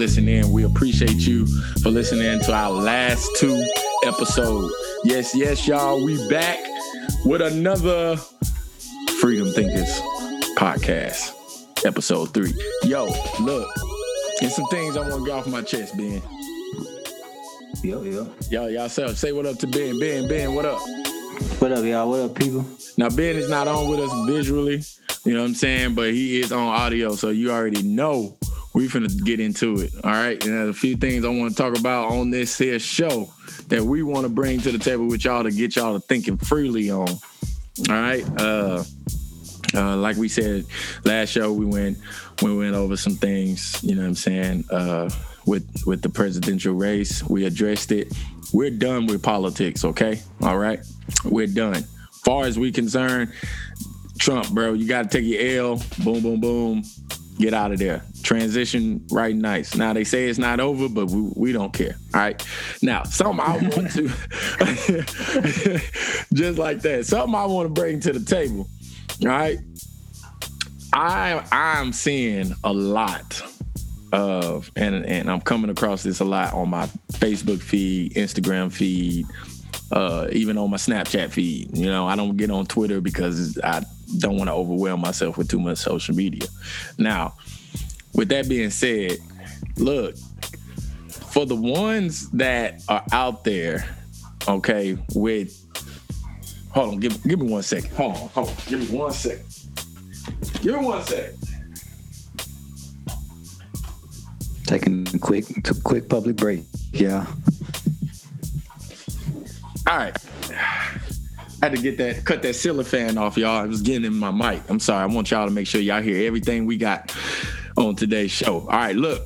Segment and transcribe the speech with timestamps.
[0.00, 1.46] listening, we appreciate you
[1.82, 3.62] for listening to our last two
[4.06, 4.74] episodes.
[5.04, 6.58] Yes, yes, y'all, we back
[7.26, 8.16] with another
[9.20, 10.00] Freedom Thinkers
[10.56, 12.54] podcast, episode three.
[12.84, 13.08] Yo,
[13.40, 13.68] look,
[14.40, 16.22] there's some things I want to get off my chest, Ben.
[17.82, 18.26] Yo, yo.
[18.50, 19.98] Yo, y'all self, say what up to Ben.
[20.00, 20.80] Ben, Ben, what up?
[21.58, 22.08] What up, y'all?
[22.08, 22.64] What up, people?
[22.96, 24.82] Now, Ben is not on with us visually,
[25.26, 25.94] you know what I'm saying?
[25.94, 28.38] But he is on audio, so you already know
[28.72, 29.92] we finna get into it.
[30.04, 30.42] All right.
[30.44, 33.32] And there's a few things I want to talk about on this here show
[33.68, 36.36] that we want to bring to the table with y'all to get y'all to thinking
[36.36, 37.08] freely on.
[37.08, 37.16] All
[37.88, 38.24] right.
[38.40, 38.84] Uh
[39.74, 40.64] uh, like we said
[41.04, 41.98] last show, we went
[42.42, 43.82] we went over some things.
[43.82, 44.64] You know what I'm saying?
[44.70, 45.10] Uh,
[45.46, 48.12] with with the presidential race, we addressed it.
[48.52, 49.84] We're done with politics.
[49.84, 50.80] Okay, all right,
[51.24, 51.84] we're done.
[52.24, 53.32] Far as we concerned,
[54.18, 55.82] Trump, bro, you got to take your L.
[56.02, 56.82] Boom, boom, boom.
[57.38, 58.02] Get out of there.
[58.22, 59.74] Transition right nice.
[59.74, 61.96] Now they say it's not over, but we, we don't care.
[62.14, 62.46] All right.
[62.82, 64.08] Now, something I want to
[66.32, 67.06] just like that.
[67.06, 68.68] Something I want to bring to the table.
[69.22, 69.58] All right.
[70.92, 73.42] I I'm seeing a lot
[74.12, 79.26] of and and I'm coming across this a lot on my Facebook feed, Instagram feed,
[79.92, 81.76] uh, even on my Snapchat feed.
[81.76, 83.82] You know, I don't get on Twitter because I
[84.18, 86.48] don't want to overwhelm myself with too much social media.
[86.98, 87.34] Now,
[88.14, 89.18] with that being said,
[89.76, 90.16] look,
[91.30, 93.84] for the ones that are out there,
[94.48, 95.56] okay, with
[96.70, 97.90] hold on, give, give me one second.
[97.92, 99.44] Hold on, hold on, give me one second.
[100.62, 101.38] Give me one second.
[104.66, 105.46] Taking a quick,
[105.82, 106.62] quick public break.
[106.92, 107.26] Yeah.
[109.88, 110.16] All right.
[111.62, 113.62] I had to get that, cut that ceiling fan off, y'all.
[113.62, 114.62] I was getting in my mic.
[114.68, 115.02] I'm sorry.
[115.02, 117.10] I want y'all to make sure y'all hear everything we got
[117.80, 118.60] on today's show.
[118.60, 119.22] All right, look.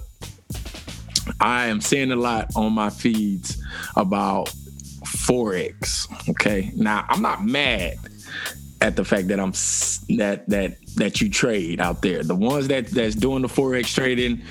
[1.41, 3.63] I am seeing a lot on my feeds
[3.97, 4.47] about
[5.05, 6.07] Forex.
[6.31, 6.71] Okay.
[6.77, 7.97] Now, I'm not mad
[8.81, 9.53] at the fact that I'm
[10.19, 12.23] that that that you trade out there.
[12.23, 14.43] The ones that that's doing the forex trading,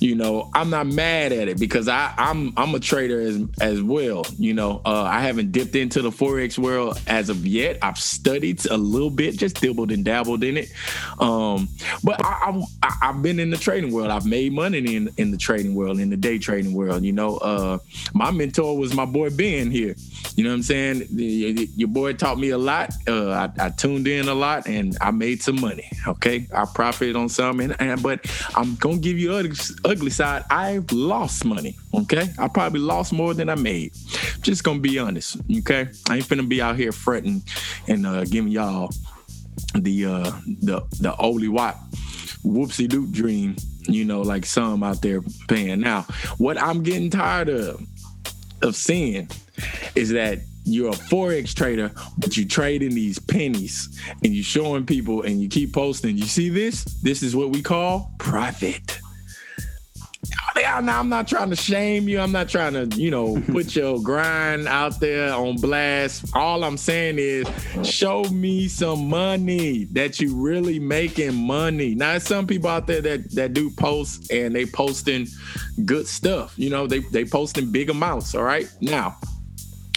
[0.00, 3.82] you know, I'm not mad at it because I I'm I'm a trader as as
[3.82, 4.24] well.
[4.38, 7.78] You know, uh, I haven't dipped into the forex world as of yet.
[7.82, 10.72] I've studied a little bit, just dibbled and dabbled in it.
[11.18, 11.68] Um,
[12.02, 14.10] but I, I I've been in the trading world.
[14.10, 17.04] I've made money in in the trading world, in the day trading world.
[17.04, 17.78] You know, uh,
[18.14, 19.94] my mentor was my boy Ben here.
[20.36, 21.06] You know what I'm saying?
[21.10, 22.92] Your boy taught me a lot.
[23.06, 25.90] Uh, I, I tuned in a lot, and I made some money.
[26.06, 28.20] Okay, I profited on some, and, and but
[28.54, 30.44] I'm gonna give you ugly, ugly side.
[30.50, 31.76] I've lost money.
[31.94, 33.92] Okay, I probably lost more than I made.
[34.40, 35.36] Just gonna be honest.
[35.58, 37.42] Okay, I ain't finna be out here fretting
[37.88, 38.90] and uh, giving y'all
[39.74, 40.30] the uh,
[40.62, 41.76] the the Oli Watt
[42.44, 43.56] whoopsie doop dream.
[43.88, 45.80] You know, like some out there paying.
[45.80, 46.02] Now,
[46.38, 47.80] what I'm getting tired of
[48.62, 49.28] of seeing
[49.94, 54.86] is that you're a forex trader, but you trade in these pennies and you're showing
[54.86, 56.16] people and you keep posting.
[56.16, 56.84] You see this?
[56.84, 59.00] This is what we call profit.
[60.80, 62.18] Now, I'm not trying to shame you.
[62.18, 66.34] I'm not trying to, you know, put your grind out there on blast.
[66.34, 67.46] All I'm saying is
[67.86, 71.94] show me some money that you really making money.
[71.94, 75.26] Now, some people out there that that do posts and they posting
[75.84, 76.54] good stuff.
[76.56, 78.34] You know, they they posting big amounts.
[78.34, 78.66] All right.
[78.80, 79.16] Now,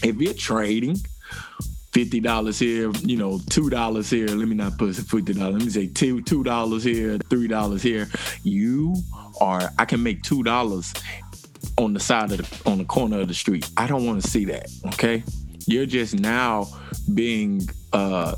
[0.05, 0.97] if you're trading
[1.91, 4.27] fifty dollars here, you know, two dollars here.
[4.27, 5.53] Let me not put fifty dollars.
[5.53, 8.07] Let me say two two dollars here, three dollars here.
[8.43, 8.95] You
[9.41, 9.71] are.
[9.79, 10.93] I can make two dollars
[11.77, 13.69] on the side of the on the corner of the street.
[13.77, 14.69] I don't want to see that.
[14.93, 15.23] Okay,
[15.65, 16.67] you're just now
[17.13, 18.35] being uh,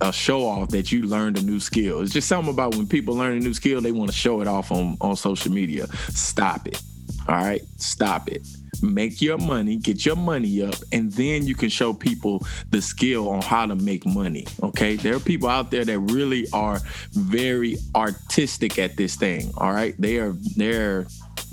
[0.00, 2.00] a show off that you learned a new skill.
[2.02, 4.46] It's just something about when people learn a new skill, they want to show it
[4.46, 5.88] off on on social media.
[6.10, 6.80] Stop it.
[7.26, 8.46] All right, stop it
[8.82, 13.28] make your money, get your money up, and then you can show people the skill
[13.28, 14.46] on how to make money.
[14.62, 14.96] Okay.
[14.96, 16.80] There are people out there that really are
[17.12, 19.52] very artistic at this thing.
[19.56, 19.94] All right.
[19.98, 21.06] They are, they're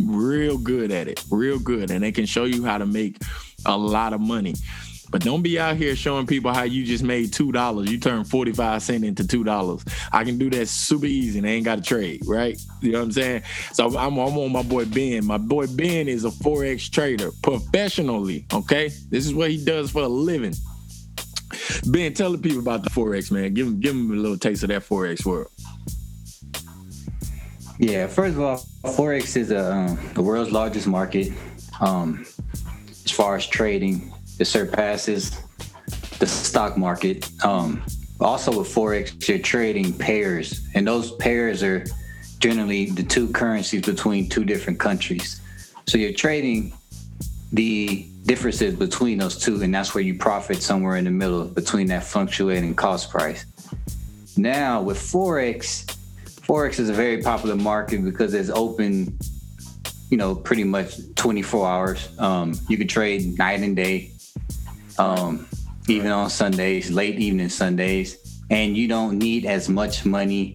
[0.03, 1.91] real good at it, real good.
[1.91, 3.17] And they can show you how to make
[3.65, 4.55] a lot of money.
[5.09, 7.91] But don't be out here showing people how you just made two dollars.
[7.91, 9.83] You turn forty five cent into two dollars.
[10.11, 12.59] I can do that super easy, and I ain't got to trade, right?
[12.81, 13.43] You know what I'm saying?
[13.73, 15.25] So I'm, I'm on my boy Ben.
[15.25, 18.45] My boy Ben is a forex trader professionally.
[18.53, 20.53] Okay, this is what he does for a living.
[21.87, 23.53] Ben, tell the people about the forex, man.
[23.53, 25.49] Give him give him a little taste of that forex world.
[27.77, 28.57] Yeah, first of all,
[28.93, 31.33] forex is a, um, the world's largest market
[31.81, 32.25] um,
[33.05, 35.37] as far as trading it surpasses
[36.19, 37.29] the stock market.
[37.43, 37.83] Um,
[38.19, 41.85] also with forex, you're trading pairs, and those pairs are
[42.39, 45.41] generally the two currencies between two different countries.
[45.87, 46.73] So you're trading
[47.51, 51.87] the differences between those two, and that's where you profit somewhere in the middle between
[51.87, 53.45] that fluctuating cost price.
[54.37, 55.85] Now with Forex,
[56.25, 59.17] Forex is a very popular market because it's open,
[60.09, 62.19] you know, pretty much 24 hours.
[62.19, 64.11] Um, you can trade night and day,
[64.97, 65.47] um,
[65.87, 70.53] even on Sundays, late evening Sundays, and you don't need as much money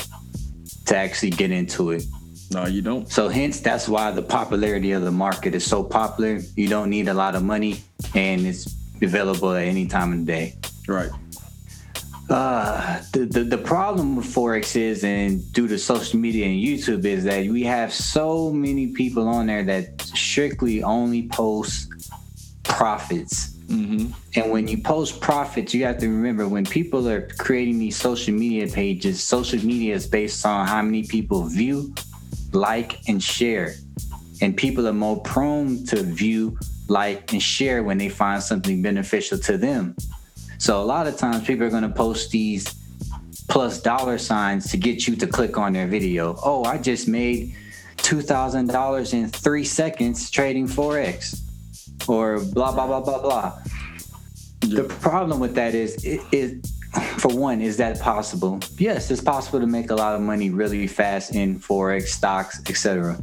[0.87, 2.05] to actually get into it.
[2.53, 3.09] No, you don't.
[3.09, 6.41] So hence that's why the popularity of the market is so popular.
[6.57, 7.83] You don't need a lot of money
[8.15, 10.55] and it's available at any time of the day.
[10.89, 11.11] Right.
[12.29, 17.05] Uh, the, the the problem with forex is, and due to social media and YouTube,
[17.05, 21.89] is that we have so many people on there that strictly only post
[22.63, 23.57] profits.
[23.71, 24.13] Mm-hmm.
[24.35, 28.35] And when you post profits, you have to remember when people are creating these social
[28.35, 31.95] media pages, social media is based on how many people view,
[32.53, 33.75] like, and share.
[34.43, 36.59] And people are more prone to view,
[36.89, 39.95] like, and share when they find something beneficial to them.
[40.59, 42.75] So a lot of times people are going to post these
[43.49, 46.37] plus dollar signs to get you to click on their video.
[46.43, 47.55] Oh, I just made
[47.99, 51.41] $2,000 in three seconds trading Forex
[52.09, 53.59] or blah, blah, blah, blah, blah.
[54.63, 54.83] Yeah.
[54.83, 56.67] The problem with that is, it, it,
[57.19, 58.61] for one, is that possible?
[58.79, 63.23] Yes, it's possible to make a lot of money really fast in Forex, stocks, etc.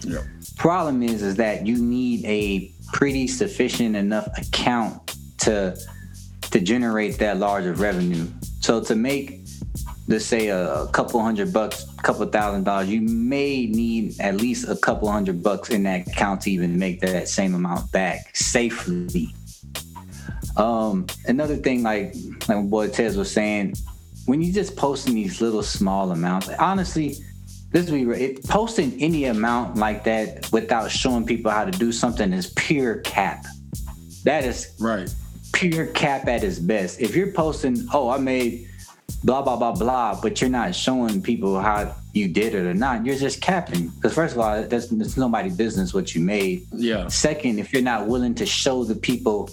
[0.00, 0.22] Yeah.
[0.56, 5.76] Problem is, is that you need a pretty sufficient enough account to
[6.50, 8.26] to generate that large of revenue.
[8.60, 9.45] So to make,
[10.08, 14.68] let's say, a, couple hundred bucks, a couple thousand dollars, you may need at least
[14.68, 19.34] a couple hundred bucks in that account to even make that same amount back safely.
[20.56, 22.14] Um, another thing, like
[22.48, 23.74] like what boy Tez was saying,
[24.26, 27.16] when you just posting these little small amounts, honestly,
[27.72, 32.32] this be it, posting any amount like that without showing people how to do something
[32.32, 33.44] is pure cap.
[34.24, 35.12] That is Right.
[35.52, 37.00] pure cap at its best.
[37.00, 38.65] If you're posting, oh, I made
[39.24, 43.04] blah blah blah blah, but you're not showing people how you did it or not,
[43.04, 43.88] you're just capping.
[43.88, 46.66] Because first of all, that's it's nobody's business what you made.
[46.72, 47.08] Yeah.
[47.08, 49.50] Second, if you're not willing to show the people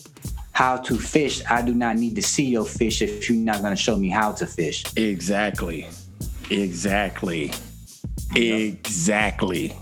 [0.52, 3.76] how to fish, I do not need to see your fish if you're not going
[3.76, 4.84] to show me how to fish.
[4.96, 5.88] Exactly.
[6.50, 7.52] Exactly.
[8.36, 9.76] Exactly.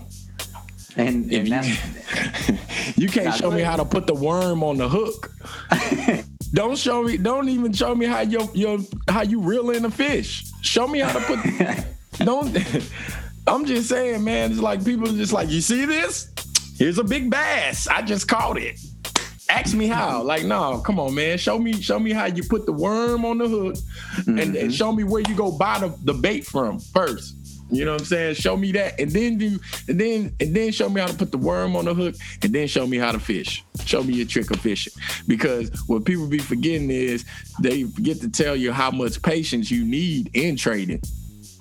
[0.96, 4.88] And, and you, that's you can't show me how to put the worm on the
[4.88, 5.32] hook.
[6.52, 7.16] don't show me.
[7.16, 8.78] Don't even show me how your your
[9.08, 10.44] how you reel in a fish.
[10.60, 11.84] Show me how to put.
[12.24, 12.56] don't.
[13.46, 14.52] I'm just saying, man.
[14.52, 16.28] It's like people are just like, you see this?
[16.78, 17.88] Here's a big bass.
[17.88, 18.78] I just caught it.
[19.48, 20.18] Ask me how.
[20.18, 20.26] Mm-hmm.
[20.26, 21.38] Like, no, come on, man.
[21.38, 23.76] Show me, show me how you put the worm on the hook,
[24.26, 24.70] and, and mm-hmm.
[24.70, 27.34] show me where you go buy the, the bait from first.
[27.72, 28.34] You know what I'm saying?
[28.34, 29.58] Show me that, and then do,
[29.88, 32.52] and then and then show me how to put the worm on the hook, and
[32.52, 33.64] then show me how to fish.
[33.86, 34.92] Show me your trick of fishing.
[35.26, 37.24] Because what people be forgetting is
[37.60, 41.00] they forget to tell you how much patience you need in trading.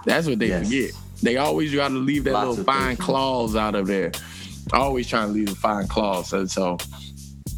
[0.05, 0.65] That's what they Yes.
[0.67, 0.91] forget.
[1.24, 4.12] They always got to leave that Lots little fine clause out of there.
[4.74, 6.33] Always trying to leave the fine clause.
[6.33, 6.77] And so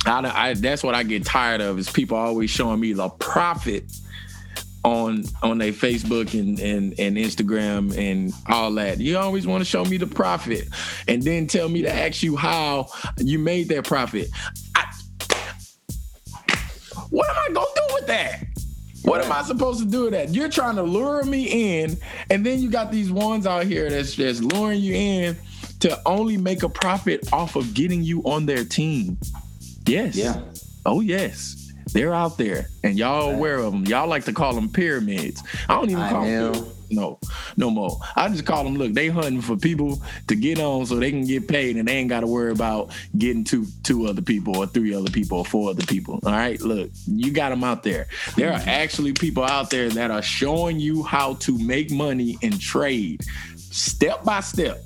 [0.05, 3.85] I, I that's what I get tired of is people always showing me the profit
[4.83, 8.99] on on their Facebook and, and and Instagram and all that.
[8.99, 10.67] You always want to show me the profit
[11.07, 12.87] and then tell me to ask you how
[13.17, 14.29] you made that profit.
[14.75, 14.93] I,
[17.09, 18.43] what am I gonna do with that?
[19.03, 20.29] What am I supposed to do with that?
[20.29, 21.97] You're trying to lure me in,
[22.29, 25.37] and then you got these ones out here that's just luring you in
[25.81, 29.17] to only make a profit off of getting you on their team.
[29.85, 30.15] Yes.
[30.15, 30.39] yeah.
[30.85, 33.85] Oh yes, they're out there, and y'all aware of them.
[33.85, 35.43] Y'all like to call them pyramids.
[35.69, 36.51] I don't even I call know.
[36.51, 36.67] them.
[36.91, 37.19] No,
[37.57, 37.97] no more.
[38.15, 38.75] I just call them.
[38.75, 41.93] Look, they hunting for people to get on so they can get paid, and they
[41.93, 45.45] ain't got to worry about getting two two other people or three other people or
[45.45, 46.19] four other people.
[46.23, 48.07] All right, look, you got them out there.
[48.35, 48.69] There are mm-hmm.
[48.69, 53.23] actually people out there that are showing you how to make money and trade,
[53.55, 54.79] step by step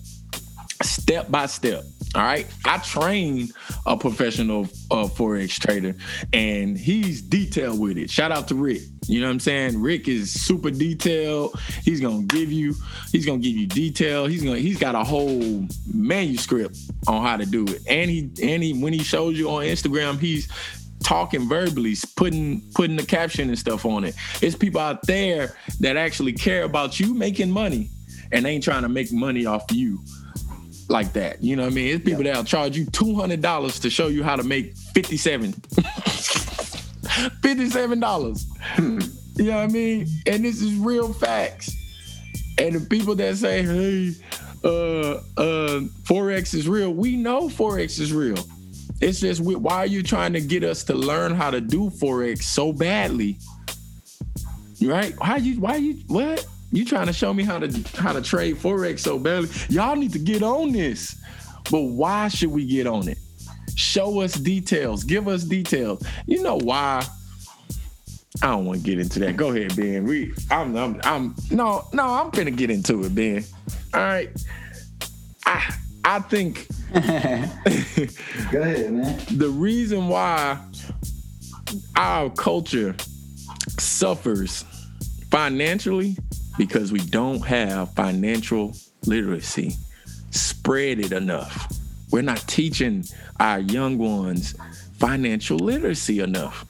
[0.83, 1.83] step by step.
[2.15, 2.47] All right.
[2.65, 3.49] I train
[3.85, 5.95] a professional uh, forex trader,
[6.33, 8.09] and he's detailed with it.
[8.09, 8.81] Shout out to Rick.
[9.07, 9.81] You know what I'm saying?
[9.81, 11.59] Rick is super detailed.
[11.83, 12.75] He's gonna give you.
[13.11, 14.25] He's gonna give you detail.
[14.25, 14.59] He's gonna.
[14.59, 17.81] He's got a whole manuscript on how to do it.
[17.87, 20.47] And he and he when he shows you on Instagram, he's
[21.03, 24.15] talking verbally, putting putting the caption and stuff on it.
[24.41, 27.89] It's people out there that actually care about you making money
[28.31, 29.99] and ain't trying to make money off you
[30.89, 31.43] like that.
[31.43, 31.95] You know what I mean?
[31.95, 35.17] It's people that'll charge you two hundred dollars to show you how to make fifty
[35.17, 35.53] seven.
[37.41, 38.45] Fifty seven dollars.
[39.37, 40.07] You know what I mean?
[40.25, 41.75] And this is real facts.
[42.57, 44.13] And the people that say, hey,
[44.63, 48.37] uh, uh, Forex is real, we know Forex is real.
[48.99, 52.43] It's just why are you trying to get us to learn how to do Forex
[52.43, 53.37] so badly?
[54.81, 55.13] Right?
[55.17, 56.45] Why you why you what?
[56.71, 59.49] You trying to show me how to how to trade Forex so badly?
[59.69, 61.15] Y'all need to get on this.
[61.71, 63.17] But why should we get on it?
[63.75, 65.03] Show us details.
[65.03, 66.05] Give us details.
[66.25, 67.05] You know why?
[68.41, 69.35] I don't want to get into that.
[69.35, 70.05] Go ahead, Ben.
[70.05, 73.43] We, I'm, I'm, I'm, no, no, I'm gonna get into it, Ben.
[73.93, 74.29] All right.
[75.45, 76.67] I, I think.
[76.93, 79.19] Go ahead, man.
[79.31, 80.59] The reason why
[81.95, 82.95] our culture
[83.79, 84.63] suffers
[85.31, 86.17] financially
[86.57, 89.75] because we don't have financial literacy
[90.31, 91.71] spread it enough.
[92.11, 93.05] We're not teaching
[93.39, 94.55] our young ones
[94.99, 96.65] financial literacy enough.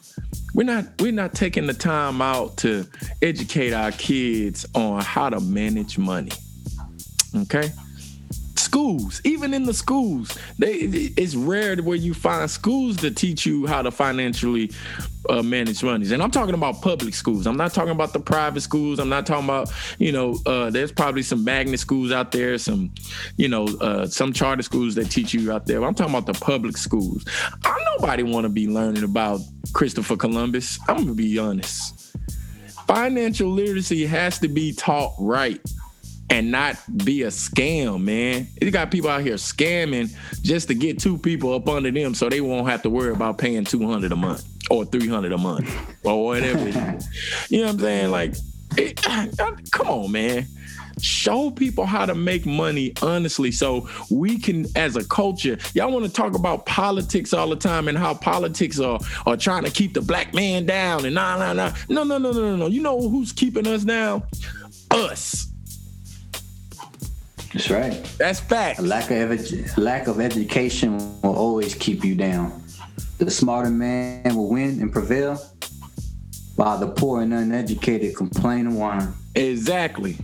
[0.54, 2.88] We're not we're not taking the time out to
[3.22, 6.32] educate our kids on how to manage money.
[7.36, 7.72] Okay?
[8.60, 13.66] Schools, even in the schools, they it's rare where you find schools to teach you
[13.68, 14.72] how to financially
[15.30, 16.12] uh, manage monies.
[16.12, 17.48] And I'm talking about public schools.
[17.48, 19.00] I'm not talking about the private schools.
[19.00, 22.92] I'm not talking about you know uh, there's probably some magnet schools out there, some
[23.38, 25.84] you know uh, some charter schools that teach you out there.
[25.84, 27.26] I'm talking about the public schools.
[27.64, 29.42] I nobody want to be learning about
[29.74, 30.80] Christopher Columbus.
[30.88, 32.16] I'm gonna be honest.
[32.88, 35.60] Financial literacy has to be taught right
[36.30, 38.48] and not be a scam, man.
[38.62, 42.30] You got people out here scamming just to get two people up under them so
[42.30, 45.70] they won't have to worry about paying 200 a month or 300 a month
[46.04, 46.68] or whatever.
[47.50, 48.12] you know what I'm saying?
[48.12, 48.36] Like,
[48.78, 49.02] it,
[49.72, 50.46] come on, man.
[51.00, 56.06] Show people how to make money honestly so we can, as a culture, y'all want
[56.06, 59.94] to talk about politics all the time and how politics are, are trying to keep
[59.94, 61.72] the black man down and nah, nah, nah.
[61.88, 62.68] No, no, no, no, no, no.
[62.68, 64.24] You know who's keeping us down?
[64.90, 65.48] Us
[67.58, 68.04] that's right.
[68.20, 68.78] That's fact.
[68.78, 72.64] A lack of edu- lack of education will always keep you down.
[73.18, 75.42] The smarter man will win and prevail,
[76.56, 79.12] while the poor and uneducated complain and whine.
[79.34, 80.18] Exactly.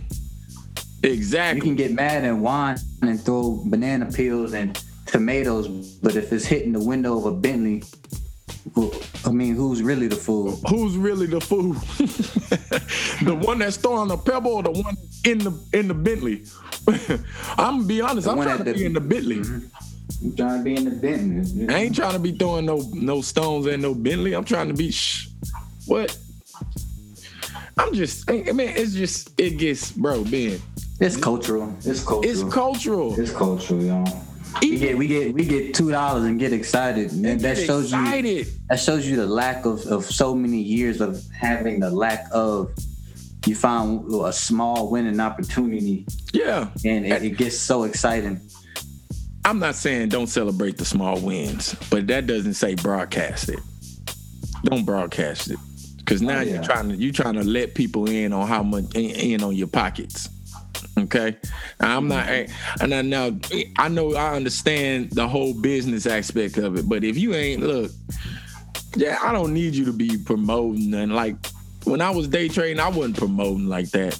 [1.02, 1.56] Exactly.
[1.56, 6.46] You can get mad and whine and throw banana peels and tomatoes, but if it's
[6.46, 7.82] hitting the window of a Bentley,
[9.26, 10.60] I mean, who's really the fool?
[10.68, 11.72] Who's really the fool?
[13.24, 16.44] the one that's throwing a pebble or the one in the in the Bentley?
[17.56, 18.26] I'm gonna be honest.
[18.26, 19.36] The I'm trying to the, be in the Bentley.
[19.36, 20.26] Mm-hmm.
[20.26, 21.74] I'm trying to be in the Bentley.
[21.74, 24.34] I ain't trying to be throwing no no stones in no Bentley.
[24.34, 25.28] I'm trying to be shh.
[25.86, 26.16] What?
[27.78, 28.30] I'm just.
[28.30, 29.32] I mean, it's just.
[29.38, 30.60] It gets, bro, Ben.
[31.00, 31.74] It's cultural.
[31.84, 32.30] It's cultural.
[32.30, 33.20] It's cultural.
[33.20, 34.24] It's cultural, y'all.
[34.60, 37.12] We get we get we get two dollars and get excited.
[37.12, 38.46] And that shows excited.
[38.46, 42.26] you that shows you the lack of, of so many years of having the lack
[42.32, 42.70] of
[43.46, 46.06] you find a small winning opportunity.
[46.32, 46.70] Yeah.
[46.84, 48.40] And it, it gets so exciting.
[49.44, 53.60] I'm not saying don't celebrate the small wins, but that doesn't say broadcast it.
[54.64, 55.58] Don't broadcast it.
[56.06, 56.54] Cause now oh, yeah.
[56.54, 59.66] you're trying to you're trying to let people in on how much in on your
[59.66, 60.28] pockets.
[60.96, 61.36] Okay,
[61.80, 62.82] I'm not, mm-hmm.
[62.84, 63.36] and I now
[63.76, 67.90] I know I understand the whole business aspect of it, but if you ain't look,
[68.96, 71.34] yeah, I don't need you to be promoting and like
[71.84, 74.18] when I was day trading, I wasn't promoting like that.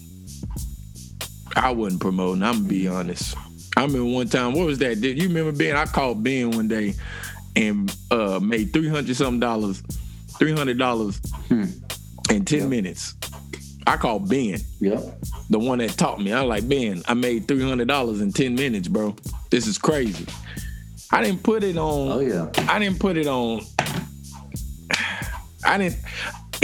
[1.56, 2.42] I wasn't promoting.
[2.42, 3.36] I'm gonna be honest.
[3.76, 4.52] I remember one time.
[4.52, 5.00] What was that?
[5.00, 5.76] Did you remember Ben?
[5.76, 6.94] I called Ben one day
[7.56, 9.82] and uh, made three hundred something dollars,
[10.38, 11.64] three hundred dollars hmm.
[12.30, 12.68] in ten yep.
[12.68, 13.14] minutes.
[13.86, 14.58] I called Ben.
[14.80, 15.00] Yep.
[15.50, 16.32] The one that taught me.
[16.32, 19.14] I was like, Ben, I made three hundred dollars in ten minutes, bro.
[19.50, 20.26] This is crazy.
[21.10, 22.12] I didn't put it on.
[22.12, 22.50] Oh yeah.
[22.68, 23.60] I didn't put it on.
[25.66, 25.96] I didn't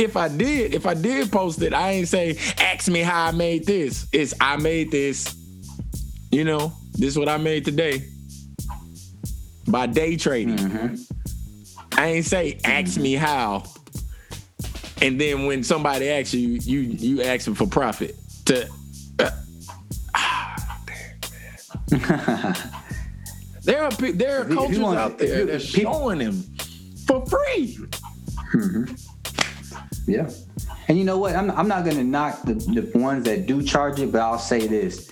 [0.00, 3.32] if I did, if I did post it, I ain't say, ask me how I
[3.32, 4.08] made this.
[4.12, 5.36] It's I made this.
[6.30, 8.04] You know, this is what I made today.
[9.68, 10.56] By day trading.
[10.56, 11.98] Mm-hmm.
[11.98, 13.64] I ain't say ask me how.
[15.00, 18.16] And then when somebody asks you, you you ask them for profit.
[18.46, 18.68] To
[19.18, 19.30] uh,
[20.14, 20.80] ah,
[23.62, 26.44] there are there are coaches out there that's showing them
[27.06, 27.78] for free.
[28.54, 28.94] Mm-hmm.
[30.06, 30.28] Yeah.
[30.88, 31.36] And you know what?
[31.36, 34.38] I'm, I'm not going to knock the, the ones that do charge it, but I'll
[34.38, 35.10] say this.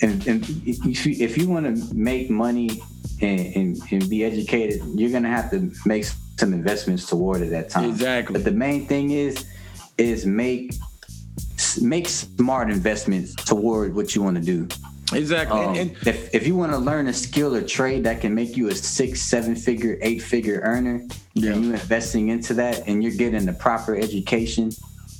[0.00, 2.80] And, and if you, if you want to make money
[3.20, 6.04] and, and, and be educated, you're going to have to make
[6.42, 7.90] some investments toward it at that time.
[7.90, 8.32] Exactly.
[8.32, 9.46] But the main thing is,
[9.96, 10.74] is make
[11.80, 14.66] make smart investments toward what you want to do.
[15.14, 15.60] Exactly.
[15.60, 18.56] Um, and, if, if you want to learn a skill or trade that can make
[18.56, 21.52] you a six, seven figure, eight figure earner, yeah.
[21.52, 24.72] and you're investing into that and you're getting the proper education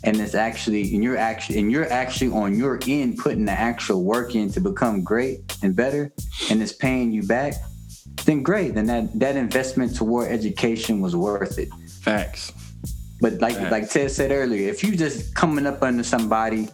[0.03, 4.03] and it's actually and you're actually and you're actually on your end putting the actual
[4.03, 6.13] work in to become great and better
[6.51, 7.55] and it's paying you back
[8.25, 11.69] then great then that that investment toward education was worth it
[12.01, 12.53] Facts.
[13.21, 13.71] but like Facts.
[13.73, 16.69] like ted said earlier if you just coming up under somebody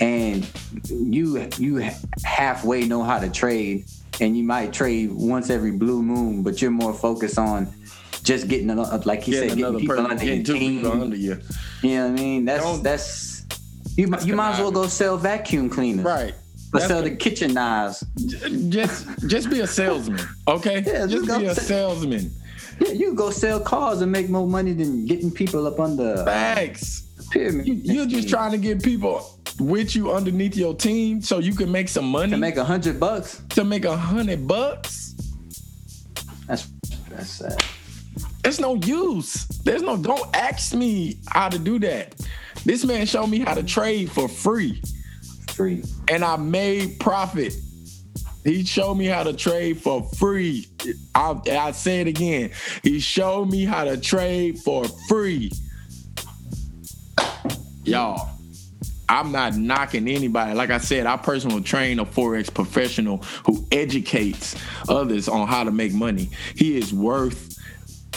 [0.00, 0.48] and
[0.88, 1.88] you you
[2.24, 3.84] halfway know how to trade
[4.20, 7.72] and you might trade once every blue moon but you're more focused on
[8.22, 11.16] just getting ano- like he Getting said getting people person, under getting your team under
[11.16, 11.40] you.
[11.82, 12.44] you know what I mean?
[12.44, 13.44] That's Don't- that's
[13.96, 14.06] you.
[14.24, 16.34] you might as well go sell vacuum cleaners, Right.
[16.70, 18.04] But That's sell the- the kitchen knives.
[18.68, 20.82] just just be a salesman, okay?
[20.86, 22.30] Yeah, just just go be a sell- salesman.
[22.80, 26.14] Yeah, you can go sell cars and make more money than getting people up under
[26.14, 27.00] uh, Facts.
[27.16, 27.66] the pyramid.
[27.66, 31.72] You, you're just trying to get people with you underneath your team so you can
[31.72, 33.42] make some money to make a hundred bucks.
[33.50, 35.14] to make a hundred bucks.
[36.46, 36.68] That's
[37.10, 37.62] that's sad.
[38.42, 39.46] There's no use.
[39.64, 39.96] There's no.
[39.96, 42.14] Don't ask me how to do that.
[42.64, 44.80] This man showed me how to trade for free,
[46.08, 47.54] And I made profit.
[48.44, 50.66] He showed me how to trade for free.
[51.14, 52.50] I, I say it again.
[52.82, 55.50] He showed me how to trade for free.
[57.84, 58.30] Y'all,
[59.08, 60.54] I'm not knocking anybody.
[60.54, 64.54] Like I said, I personally train a Forex professional who educates
[64.88, 66.30] others on how to make money.
[66.54, 67.58] He is worth,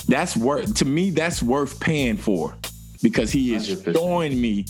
[0.07, 2.55] that's worth, to me, that's worth paying for
[3.01, 3.93] because he is 100%.
[3.93, 4.65] showing me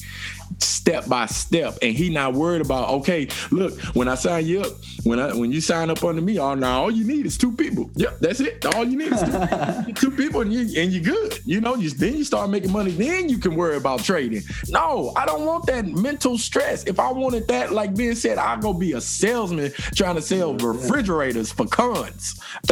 [0.59, 4.73] step by step and he not worried about okay look when i sign you up
[5.03, 7.51] when i when you sign up under me all now all you need is two
[7.51, 7.89] people.
[7.95, 8.19] Yep.
[8.19, 8.65] That's it.
[8.73, 11.39] All you need is two, two people and you and you're good.
[11.45, 12.91] You know you then you start making money.
[12.91, 14.41] Then you can worry about trading.
[14.69, 16.83] No i don't want that mental stress.
[16.85, 20.55] If i wanted that like ben said i'll go be a salesman trying to sell
[20.55, 22.39] refrigerators for cons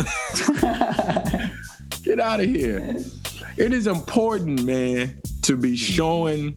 [2.04, 2.96] get out of here.
[3.58, 6.56] It is important man to be showing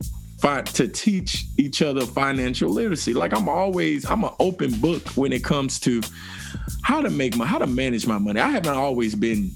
[0.75, 5.45] to teach each other financial literacy like i'm always i'm an open book when it
[5.45, 6.01] comes to
[6.83, 9.53] how to make my how to manage my money i haven't always been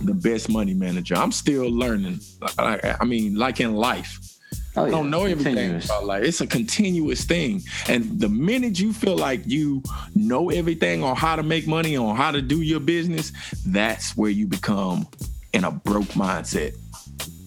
[0.00, 2.18] the best money manager i'm still learning
[2.58, 4.18] i, I mean like in life
[4.78, 5.86] Oh, I don't know everything Continuous.
[5.86, 6.22] about life.
[6.22, 7.62] It's a continuous thing.
[7.88, 9.82] And the minute you feel like you
[10.14, 13.32] know everything on how to make money, on how to do your business,
[13.64, 15.08] that's where you become
[15.54, 16.76] in a broke mindset.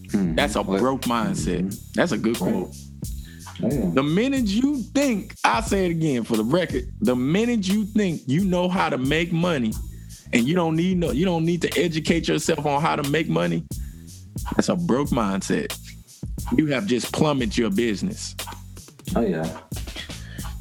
[0.09, 0.35] Mhm.
[0.35, 1.75] That's a What- broke mindset.
[1.93, 2.73] That's a good quote.
[3.61, 8.21] The minute you think, I'll say it again for the record, the minute you think
[8.25, 9.73] you know how to make money
[10.31, 13.27] and you don't need no you don't need to educate yourself on how to make
[13.27, 13.63] money,
[14.55, 15.77] that's a broke mindset.
[16.55, 18.33] You have just plummeted your business.
[19.15, 19.45] Oh yeah.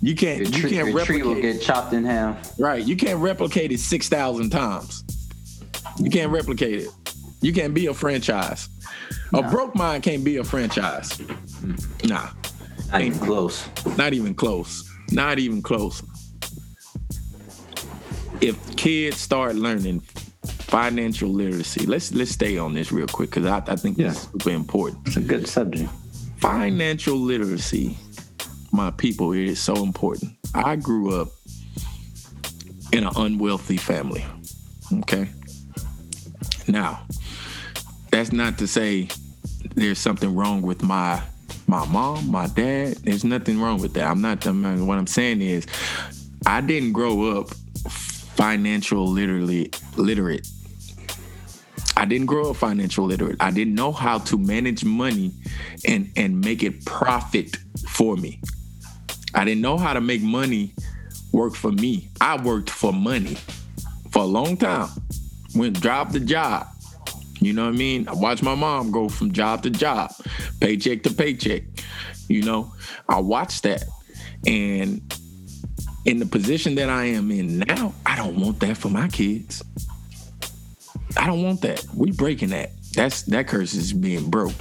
[0.02, 2.52] You can't Your you can't your tree will get chopped in half.
[2.58, 2.84] right.
[2.84, 5.04] You can't replicate it six thousand times.
[6.00, 6.88] You can't replicate it.
[7.42, 8.68] You can't be a franchise.
[9.34, 11.20] A broke mind can't be a franchise.
[12.04, 12.28] Nah,
[12.90, 13.68] Not even close.
[13.96, 14.90] not even close.
[15.12, 16.02] Not even close.
[18.40, 20.00] If kids start learning
[20.44, 24.08] financial literacy, let's let's stay on this real quick because I, I think Yeah.
[24.10, 25.06] it's super important.
[25.08, 25.90] It's a good subject.
[26.38, 27.96] financial literacy,
[28.72, 30.32] my people, it is so important.
[30.54, 31.28] I grew up
[32.92, 34.24] in an unwealthy family.
[35.00, 35.28] Okay.
[36.68, 37.00] Now,
[38.10, 39.08] that's not to say
[39.74, 41.22] there's something wrong with my
[41.66, 42.96] my mom, my dad.
[43.04, 44.06] There's nothing wrong with that.
[44.10, 44.46] I'm not.
[44.46, 45.66] I'm what I'm saying is,
[46.46, 47.50] I didn't grow up
[47.88, 50.46] financial literally literate.
[51.96, 53.36] I didn't grow up financial literate.
[53.40, 55.32] I didn't know how to manage money
[55.86, 57.56] and and make it profit
[57.88, 58.40] for me.
[59.34, 60.74] I didn't know how to make money
[61.32, 62.08] work for me.
[62.20, 63.36] I worked for money
[64.10, 64.88] for a long time.
[65.54, 66.66] Went job to job.
[67.40, 68.08] You know what I mean?
[68.08, 70.12] I watched my mom go from job to job,
[70.60, 71.62] paycheck to paycheck.
[72.28, 72.72] You know,
[73.08, 73.84] I watched that.
[74.46, 75.00] And
[76.04, 79.62] in the position that I am in now, I don't want that for my kids.
[81.16, 81.84] I don't want that.
[81.94, 82.70] We breaking that.
[82.94, 84.54] That's that curse is being broke.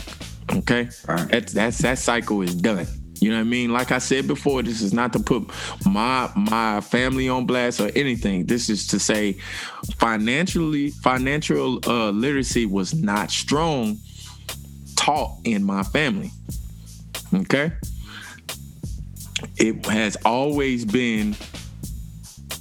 [0.52, 0.90] Okay?
[1.08, 1.30] Right.
[1.30, 2.88] That's that's that cycle is done.
[3.20, 3.72] You know what I mean?
[3.72, 5.50] Like I said before, this is not to put
[5.86, 8.46] my my family on blast or anything.
[8.46, 9.34] This is to say
[9.96, 13.98] financially financial uh, literacy was not strong
[14.96, 16.32] taught in my family.
[17.34, 17.72] Okay?
[19.58, 21.36] It has always been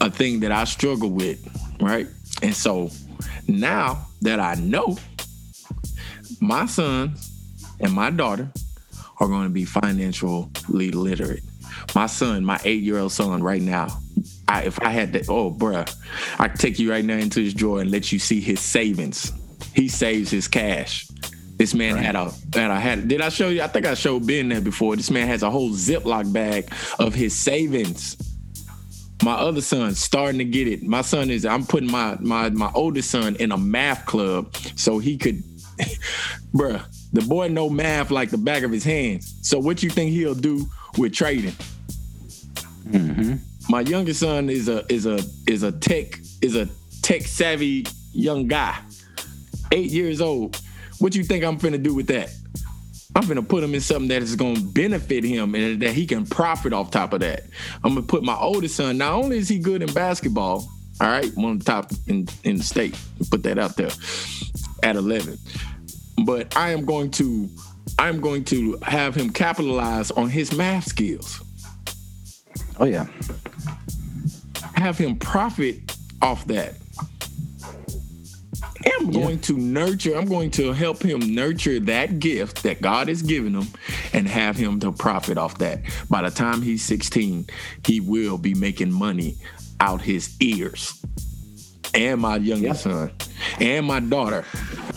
[0.01, 1.41] a thing that I struggle with,
[1.81, 2.07] right?
[2.43, 2.91] And so
[3.49, 4.97] now that I know
[6.41, 7.15] my son
[7.81, 8.51] and my daughter
[9.19, 11.43] are going to be financially literate.
[11.95, 13.89] My son, my eight year old son, right now,
[14.49, 15.93] I, if I had to, oh, bruh,
[16.39, 19.33] I could take you right now into his drawer and let you see his savings.
[19.75, 21.09] He saves his cash.
[21.57, 22.05] This man right.
[22.05, 23.09] had a had a had.
[23.09, 23.63] Did I show you?
[23.63, 24.95] I think I showed Ben that before.
[24.95, 28.17] This man has a whole Ziploc bag of his savings.
[29.23, 30.83] My other son starting to get it.
[30.83, 31.47] My son is.
[31.47, 35.43] I'm putting my my my oldest son in a math club so he could,
[36.55, 36.85] bruh.
[37.13, 39.35] The boy know math like the back of his hands.
[39.43, 40.67] So what you think he'll do
[40.99, 41.55] with trading?
[42.89, 43.35] Mm-hmm.
[43.69, 46.69] My youngest son is a is a is a tech is a
[47.03, 48.79] tech savvy young guy,
[49.73, 50.61] eight years old.
[50.99, 52.31] What you think I'm finna do with that?
[53.15, 56.27] I'm gonna put him in something that is gonna benefit him and that he can
[56.27, 57.45] profit off top of that.
[57.83, 58.99] I'm gonna put my oldest son.
[58.99, 60.69] Not only is he good in basketball,
[61.01, 62.99] all right, one of the top in in the state.
[63.31, 63.91] Put that out there
[64.83, 65.39] at 11.
[66.25, 67.49] But I am going to
[67.99, 71.43] I am going to have him capitalize on his math skills.
[72.79, 73.07] Oh yeah.
[74.75, 76.75] Have him profit off that.
[78.99, 79.21] I'm yeah.
[79.21, 83.55] going to nurture, I'm going to help him nurture that gift that God has given
[83.55, 83.67] him
[84.13, 85.81] and have him to profit off that.
[86.09, 87.47] By the time he's 16,
[87.85, 89.37] he will be making money
[89.81, 91.03] out his ears.
[91.97, 92.93] And my youngest yeah.
[92.93, 93.13] son.
[93.61, 94.45] And my daughter.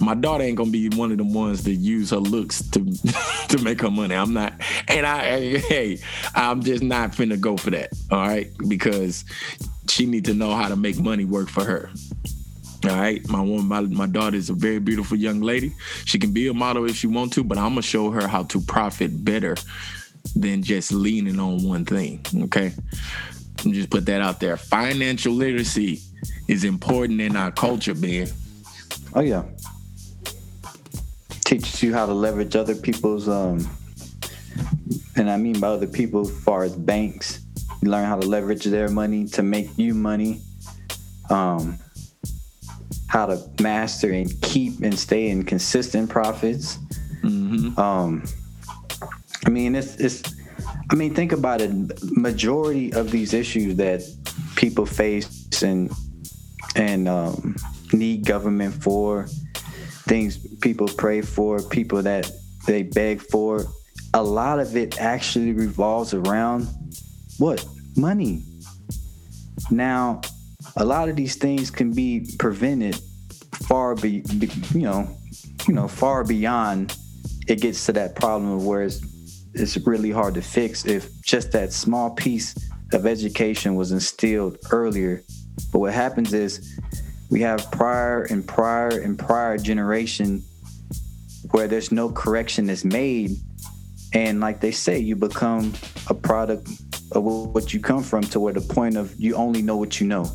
[0.01, 2.79] My daughter ain't gonna be one of the ones that use her looks to
[3.49, 4.15] to make her money.
[4.15, 4.53] I'm not,
[4.87, 5.99] and I hey,
[6.35, 7.89] I'm just not finna go for that.
[8.11, 9.25] All right, because
[9.89, 11.89] she need to know how to make money work for her.
[12.85, 15.73] All right, my woman, my, my daughter is a very beautiful young lady.
[16.05, 18.43] She can be a model if she want to, but I'm gonna show her how
[18.43, 19.57] to profit better
[20.35, 22.25] than just leaning on one thing.
[22.43, 22.71] Okay,
[23.57, 24.55] just put that out there.
[24.55, 26.01] Financial literacy
[26.47, 28.27] is important in our culture, Ben.
[29.13, 29.43] Oh yeah,
[31.45, 33.67] teaches you how to leverage other people's um,
[35.15, 37.41] and I mean by other people, as far as banks,
[37.81, 40.41] you learn how to leverage their money to make you money.
[41.29, 41.77] Um,
[43.09, 46.77] how to master and keep and stay in consistent profits.
[47.23, 47.77] Mm-hmm.
[47.79, 48.23] Um,
[49.45, 50.23] I mean, it's it's.
[50.91, 51.71] I mean, think about it.
[52.03, 54.01] Majority of these issues that
[54.55, 55.91] people face and
[56.75, 57.55] and um,
[57.93, 59.27] need government for,
[60.07, 62.29] things people pray for, people that
[62.67, 63.65] they beg for,
[64.13, 66.67] a lot of it actually revolves around
[67.37, 68.43] what money.
[69.71, 70.21] Now,
[70.75, 72.99] a lot of these things can be prevented
[73.69, 75.07] far be, be you know
[75.67, 76.95] you know far beyond
[77.47, 79.01] it gets to that problem of where it's,
[79.53, 82.55] it's really hard to fix if just that small piece
[82.93, 85.23] of education was instilled earlier
[85.71, 86.79] but what happens is
[87.29, 90.43] we have prior and prior and prior generation
[91.51, 93.31] where there's no correction that's made
[94.13, 95.73] and like they say you become
[96.09, 96.67] a product
[97.11, 100.07] of what you come from to where the point of you only know what you
[100.07, 100.25] know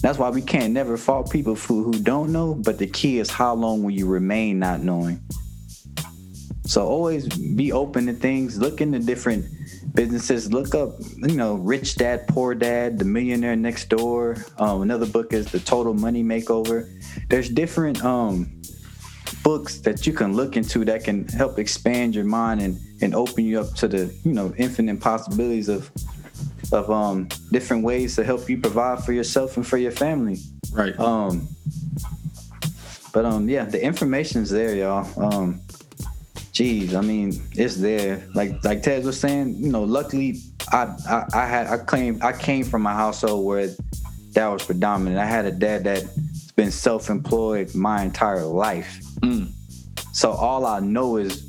[0.00, 3.30] that's why we can't never fault people who, who don't know, but the key is
[3.30, 5.20] how long will you remain not knowing.
[6.66, 9.46] So always be open to things, look into different
[9.94, 14.44] businesses, look up, you know, Rich Dad, Poor Dad, The Millionaire Next Door.
[14.58, 16.88] Um, another book is The Total Money Makeover.
[17.28, 18.60] There's different um,
[19.42, 23.44] books that you can look into that can help expand your mind and, and open
[23.44, 25.90] you up to the, you know, infinite possibilities of
[26.70, 30.38] of um, different ways to help you provide for yourself and for your family.
[30.70, 30.98] Right.
[31.00, 31.48] Um,
[33.12, 35.08] but um, yeah, the information's there, y'all.
[35.18, 35.62] Um,
[36.58, 38.26] geez, I mean, it's there.
[38.34, 40.40] Like like Ted was saying, you know, luckily
[40.72, 43.68] I I, I had I claim I came from a household where
[44.32, 45.20] that was predominant.
[45.20, 48.98] I had a dad that's been self-employed my entire life.
[49.20, 49.52] Mm.
[50.12, 51.44] So all I know is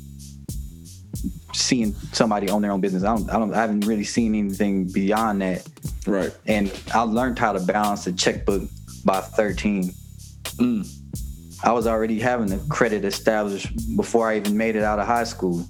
[1.54, 3.02] seeing somebody own their own business.
[3.02, 5.66] I don't, I don't, I haven't really seen anything beyond that.
[6.06, 6.32] Right.
[6.46, 8.62] And I learned how to balance a checkbook
[9.04, 9.92] by 13.
[10.58, 10.99] Mm.
[11.62, 15.24] I was already having a credit established before I even made it out of high
[15.24, 15.66] school.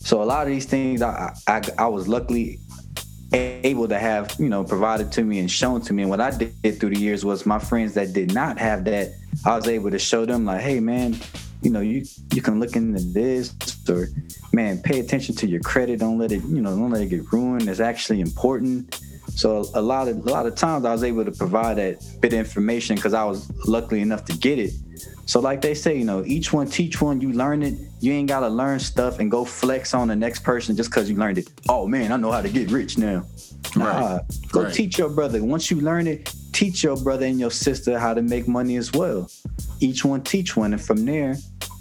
[0.00, 2.58] So a lot of these things I, I, I was luckily
[3.32, 6.02] able to have, you know, provided to me and shown to me.
[6.02, 9.12] And what I did through the years was my friends that did not have that,
[9.44, 11.16] I was able to show them like, hey man,
[11.62, 13.54] you know, you you can look into this
[13.88, 14.08] or
[14.52, 16.00] man, pay attention to your credit.
[16.00, 17.68] Don't let it, you know, don't let it get ruined.
[17.68, 19.00] It's actually important.
[19.34, 22.32] So a lot of a lot of times I was able to provide that bit
[22.32, 24.72] of information because I was lucky enough to get it.
[25.26, 27.20] So like they say, you know, each one teach one.
[27.20, 27.74] You learn it.
[28.00, 31.16] You ain't gotta learn stuff and go flex on the next person just because you
[31.16, 31.48] learned it.
[31.68, 33.24] Oh man, I know how to get rich now.
[33.74, 33.84] Nah,
[34.16, 34.20] right.
[34.52, 34.74] go right.
[34.74, 35.42] teach your brother.
[35.42, 38.92] Once you learn it, teach your brother and your sister how to make money as
[38.92, 39.28] well.
[39.80, 41.36] Each one teach one, and from there,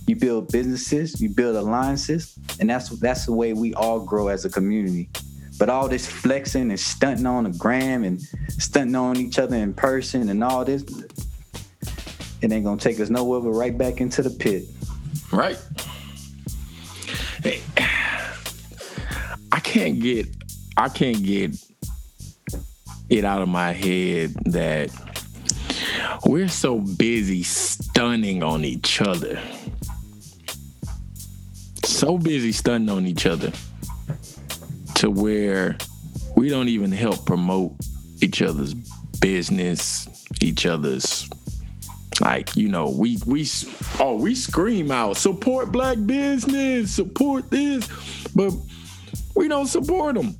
[0.08, 4.46] you build businesses, you build alliances, and that's that's the way we all grow as
[4.46, 5.10] a community.
[5.58, 8.22] But all this flexing and stunting on the gram and
[8.58, 10.84] stunting on each other in person and all this,
[12.42, 14.63] it ain't gonna take us nowhere but right back into the pit.
[15.32, 15.58] Right.
[17.44, 17.62] Hey,
[19.52, 20.28] I can't get
[20.76, 21.56] I can't get
[23.10, 24.89] it out of my head that
[26.26, 29.39] we're so busy stunning on each other.
[31.84, 33.52] So busy stunning on each other
[35.04, 35.78] to where
[36.38, 37.74] we don't even help promote
[38.22, 38.74] each other's
[39.20, 40.08] business,
[40.42, 41.30] each other's
[42.22, 43.46] like you know we we
[44.00, 47.89] oh we scream out support black business support this
[48.36, 48.54] but
[49.36, 50.38] we don't support them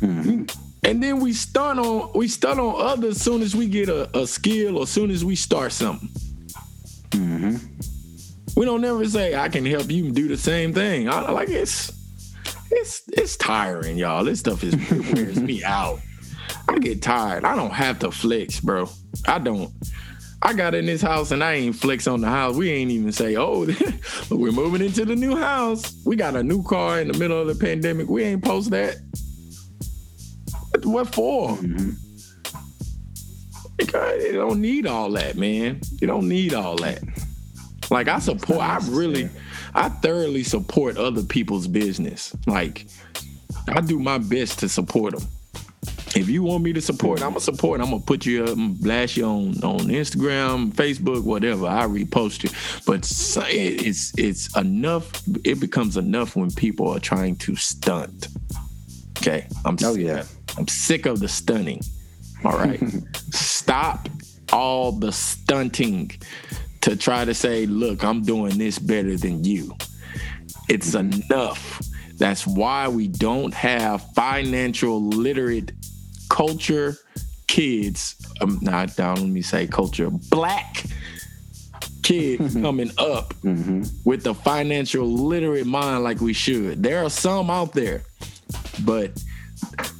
[0.00, 0.44] mm-hmm.
[0.84, 4.18] and then we stun on we stun on others as soon as we get a,
[4.18, 6.08] a skill or as soon as we start something
[7.10, 7.56] mm-hmm.
[8.56, 11.99] we don't never say i can help you do the same thing I, like it's
[12.70, 14.74] it's it's tiring y'all this stuff is
[15.12, 16.00] wears me out
[16.68, 18.88] i get tired i don't have to flex bro
[19.26, 19.72] i don't
[20.42, 22.56] I got in this house and I ain't flex on the house.
[22.56, 23.66] We ain't even say, oh,
[24.30, 25.94] we're moving into the new house.
[26.06, 28.08] We got a new car in the middle of the pandemic.
[28.08, 28.96] We ain't post that.
[30.82, 31.56] What for?
[31.58, 31.90] Mm-hmm.
[33.80, 35.80] You don't need all that, man.
[36.00, 37.02] You don't need all that.
[37.90, 39.28] Like I support, I really,
[39.74, 42.34] I thoroughly support other people's business.
[42.46, 42.86] Like
[43.68, 45.28] I do my best to support them
[46.16, 47.80] if you want me to support, I'm gonna support.
[47.80, 51.66] I'm gonna put you up and blast you on on Instagram, Facebook, whatever.
[51.66, 52.50] I repost you.
[52.86, 53.08] But
[53.48, 55.22] it's it's enough.
[55.44, 58.28] It becomes enough when people are trying to stunt.
[59.18, 59.76] Okay, I'm.
[59.84, 60.24] Oh sick, yeah.
[60.58, 61.80] I'm sick of the stunning.
[62.44, 62.80] All right,
[63.30, 64.08] stop
[64.52, 66.10] all the stunting
[66.82, 69.74] to try to say, look, I'm doing this better than you.
[70.68, 71.80] It's enough.
[72.16, 75.72] That's why we don't have financial literate
[76.28, 76.96] culture
[77.46, 80.84] kids, um, not down, let me say culture, black
[82.02, 83.82] kids coming up mm-hmm.
[84.04, 86.82] with a financial literate mind like we should.
[86.82, 88.02] There are some out there,
[88.84, 89.20] but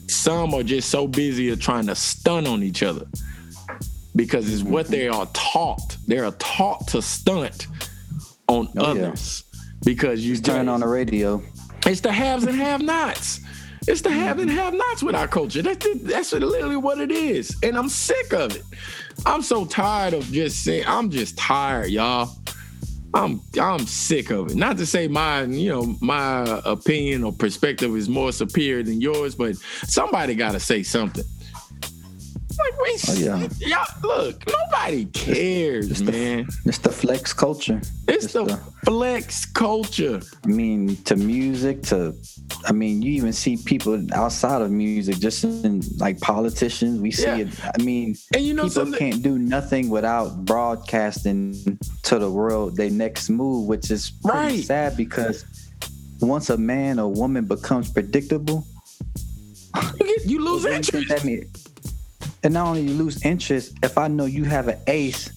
[0.07, 3.07] some are just so busy of trying to stun on each other
[4.15, 5.97] because it's what they are taught.
[6.11, 7.69] They are taught to stunt
[8.49, 9.61] on oh, others yeah.
[9.85, 11.41] because you turn on the radio.
[11.87, 13.41] It's the haves and have nots.
[13.87, 15.63] It's the have and have nots with our culture.
[15.63, 18.65] That's that's literally what it is, and I'm sick of it.
[19.25, 20.85] I'm so tired of just saying.
[20.89, 22.29] I'm just tired, y'all.
[23.15, 24.57] I'm I'm sick of it.
[24.57, 29.37] Not to say my you know my opinion or perspective is more superior than yours,
[29.37, 31.25] but somebody got to say something.
[32.61, 33.49] Like we, oh, yeah.
[33.59, 34.45] y'all look.
[34.47, 36.47] Nobody cares, it's man.
[36.47, 37.81] The, it's the flex culture.
[38.09, 40.21] It's, it's the, the, flex culture.
[40.45, 42.15] I mean, to music, to
[42.67, 47.01] I mean, you even see people outside of music, just in like politicians.
[47.01, 47.39] We see yeah.
[47.39, 47.49] it.
[47.65, 48.99] I mean, and you know, people something?
[48.99, 54.65] can't do nothing without broadcasting to the world their next move, which is pretty right.
[54.65, 55.45] sad because
[56.21, 58.67] once a man or woman becomes predictable,
[60.25, 61.70] you lose interest.
[62.43, 65.31] And not only you lose interest, if I know you have an ace,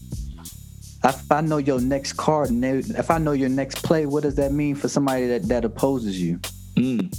[1.04, 4.54] if I know your next card, if I know your next play, what does that
[4.54, 6.40] mean for somebody that, that opposes you?
[6.76, 7.14] Mm.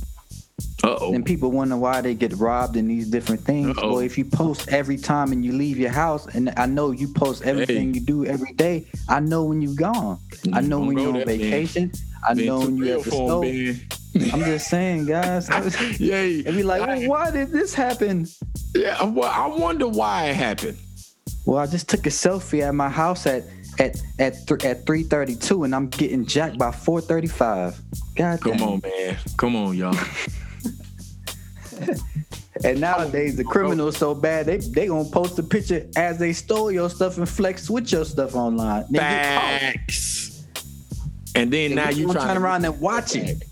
[0.83, 1.14] Uh-oh.
[1.14, 3.77] And people wonder why they get robbed in these different things.
[3.77, 7.09] Well, if you post every time and you leave your house, and I know you
[7.09, 8.01] post everything hey.
[8.01, 10.18] you do every day, I know when you've gone.
[10.53, 11.85] I know when you're on vacation.
[11.85, 11.94] Man.
[12.27, 13.93] I know when you're at the store.
[14.33, 15.48] I'm just saying, guys.
[16.00, 16.42] Yay.
[16.46, 18.27] And be like, well, why did this happen?
[18.74, 20.79] Yeah, well, I wonder why it happened.
[21.46, 23.44] Well, I just took a selfie at my house at
[23.79, 27.77] at at th- at 3:32, and I'm getting jacked by 4:35.
[28.16, 28.40] God.
[28.40, 29.16] Come on, man.
[29.37, 29.96] Come on, y'all.
[32.64, 36.70] and nowadays, the criminals so bad they they gonna post a picture as they stole
[36.70, 38.87] your stuff and flex with your stuff online.
[38.87, 40.46] Facts.
[41.35, 43.42] And then now you trying turn around and watch it.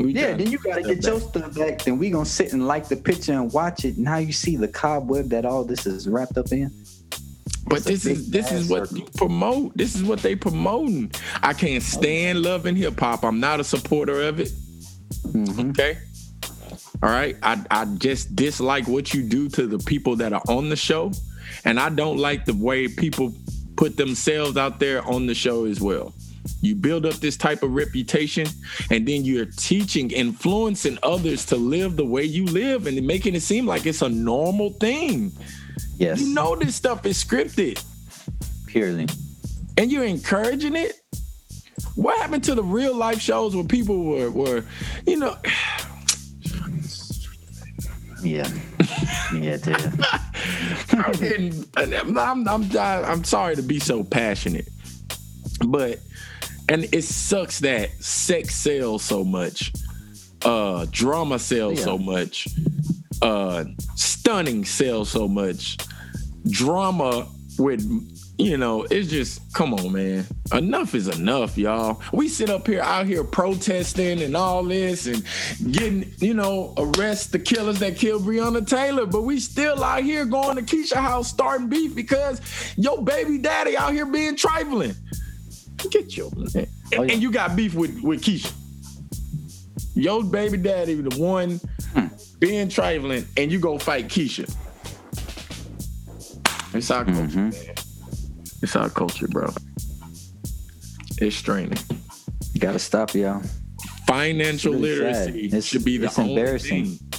[0.00, 1.82] We yeah, then you gotta get your stuff back.
[1.82, 3.98] Then we gonna sit and like the picture and watch it.
[3.98, 6.70] Now you see the cobweb that all this is wrapped up in.
[7.66, 9.76] But this is this is what you promote.
[9.76, 11.12] This is what they promoting.
[11.42, 13.24] I can't stand love and hip hop.
[13.24, 14.48] I'm not a supporter of it.
[15.26, 15.70] Mm-hmm.
[15.70, 15.98] Okay.
[17.02, 17.36] All right.
[17.42, 21.12] I, I just dislike what you do to the people that are on the show.
[21.64, 23.34] And I don't like the way people
[23.76, 26.14] put themselves out there on the show as well.
[26.60, 28.46] You build up this type of reputation,
[28.90, 33.40] and then you're teaching, influencing others to live the way you live and making it
[33.40, 35.32] seem like it's a normal thing.
[35.96, 36.20] Yes.
[36.20, 37.82] You know this stuff is scripted.
[38.66, 39.06] Purely.
[39.76, 41.00] And you're encouraging it?
[41.94, 44.64] What happened to the real life shows where people were were,
[45.06, 45.36] you know,
[48.22, 48.48] Yeah.
[49.34, 50.04] Yeah, dude.
[50.92, 54.68] I'm, I'm, I'm, I'm sorry to be so passionate,
[55.66, 56.00] but
[56.70, 59.72] and it sucks that sex sells so much,
[60.44, 61.84] uh, drama sells Yeah.
[61.84, 62.48] so much,
[63.20, 63.64] uh,
[63.96, 65.76] stunning sells so much,
[66.48, 67.26] drama
[67.58, 67.82] with
[68.38, 70.24] you know, it's just come on, man.
[70.54, 72.00] Enough is enough, y'all.
[72.10, 75.22] We sit up here out here protesting and all this and
[75.70, 80.24] getting, you know, arrest the killers that killed Breonna Taylor, but we still out here
[80.24, 82.40] going to Keisha house starting beef because
[82.78, 84.94] your baby daddy out here being trifling.
[85.90, 86.66] Get your man.
[86.96, 87.12] Oh, yeah.
[87.12, 88.52] And you got beef with, with Keisha.
[89.94, 91.60] Your baby daddy, the one
[91.94, 92.06] Hmm.
[92.38, 94.48] being trifling, and you go fight Keisha.
[96.74, 97.50] It's our culture, Mm-hmm.
[97.50, 97.74] man.
[98.62, 99.52] It's our culture, bro.
[101.18, 101.78] It's straining.
[102.52, 103.42] You gotta stop, y'all.
[104.06, 105.26] Financial really sad.
[105.34, 106.86] literacy It's- should be the it's only embarrassing.
[106.86, 107.09] thing.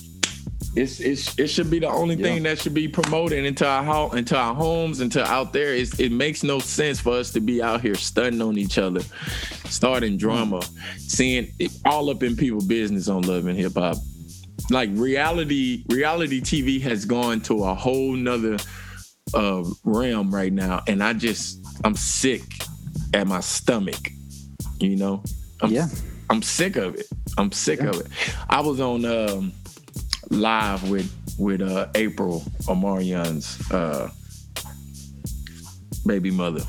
[0.73, 2.23] It's, it's it should be the only Yeah.
[2.23, 5.73] thing that should be promoted into our house, into our homes, into out there.
[5.75, 9.01] It's, it makes no sense for us to be out here stunting on each other,
[9.65, 10.61] starting drama,
[10.97, 13.97] seeing it all up in people' business on Love and Hip Hop.
[14.69, 18.57] Like reality, reality TV has gone to a whole nother
[19.33, 22.43] uh, realm right now, and I just I'm sick
[23.13, 24.09] at my stomach.
[24.79, 25.23] You know,
[25.61, 25.87] I'm, Yeah.
[26.29, 27.07] I'm sick of it.
[27.37, 27.89] I'm sick Yeah.
[27.89, 28.07] of it.
[28.49, 29.51] I was on um,
[30.31, 34.09] live with with uh, Apryl Omarion's uh,
[36.05, 36.61] baby mother.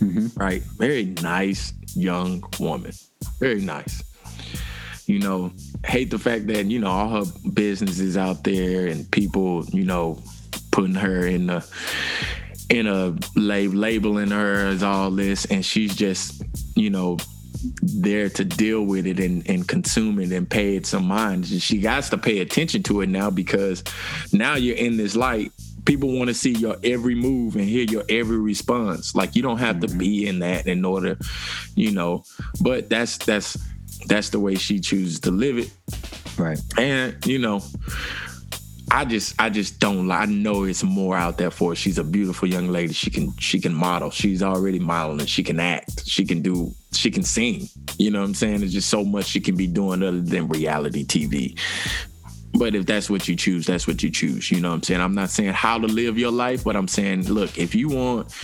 [0.00, 0.36] Mhm.
[0.36, 2.92] Right, very nice young woman,
[3.40, 4.02] very nice.
[5.06, 5.52] You know,
[5.84, 9.84] hate the fact that you know all her business is out there and people, you
[9.84, 10.22] know,
[10.70, 11.66] putting her in the
[12.70, 16.42] in a lab labeling her as all this, and she's just,
[16.74, 17.18] you know,
[17.82, 21.46] there to deal with it and, and consume it and pay it some mind.
[21.46, 23.84] She got to pay attention to it now because
[24.32, 25.52] now you're in this light.
[25.84, 29.14] People want to see your every move and hear your every response.
[29.14, 29.98] Like you don't have to mm-hmm.
[29.98, 31.18] be in that in order,
[31.74, 32.22] you know.
[32.60, 33.58] But that's that's
[34.06, 35.70] that's the way she chooses to live it.
[36.38, 36.60] Right.
[36.78, 37.62] And you know,
[38.90, 41.74] I just I just don't I know it's more out there for her.
[41.74, 42.92] She's a beautiful young lady.
[42.92, 44.10] She can she can model.
[44.10, 45.26] She's already modeling.
[45.26, 46.06] She can act.
[46.06, 47.68] She can do she can sing.
[47.98, 48.58] You know what I'm saying?
[48.58, 51.58] There's just so much she can be doing other than reality TV.
[52.54, 54.50] But if that's what you choose, that's what you choose.
[54.50, 55.00] You know what I'm saying?
[55.00, 58.34] I'm not saying how to live your life, but I'm saying, look, if you want,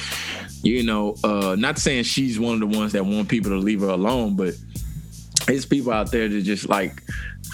[0.63, 3.83] you know, uh, not saying she's one of the ones that want people to leave
[3.83, 4.55] her alone, but
[5.47, 7.03] there's people out there that just like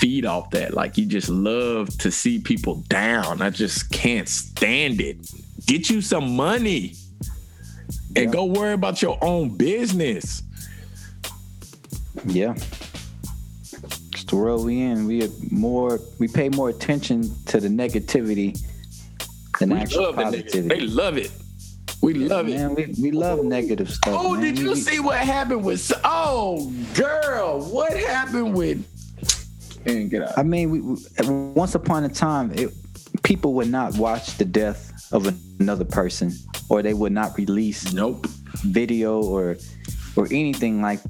[0.00, 0.74] feed off that.
[0.74, 3.42] Like you just love to see people down.
[3.42, 5.16] I just can't stand it.
[5.66, 6.94] Get you some money
[8.16, 8.30] and Yeah.
[8.30, 10.42] go worry about your own business.
[12.26, 12.54] Yeah.
[14.12, 15.07] It's the world we in.
[15.07, 18.59] We more we pay more attention to the negativity
[19.59, 20.46] than We actual love it.
[20.52, 20.68] nigga.
[20.68, 21.30] They love it.
[22.00, 22.57] We love it.
[22.57, 24.14] Man, we, we love negative stuff.
[24.18, 25.90] Oh, did you We- see what happened with?
[26.04, 28.85] Oh, girl, what happened with?
[29.86, 30.38] And get out.
[30.38, 30.96] I mean, we,
[31.28, 32.72] once upon a time, it,
[33.22, 36.32] people would not watch the death of another person,
[36.68, 38.26] or they would not release Nope.
[38.64, 39.56] video or
[40.16, 41.00] or anything like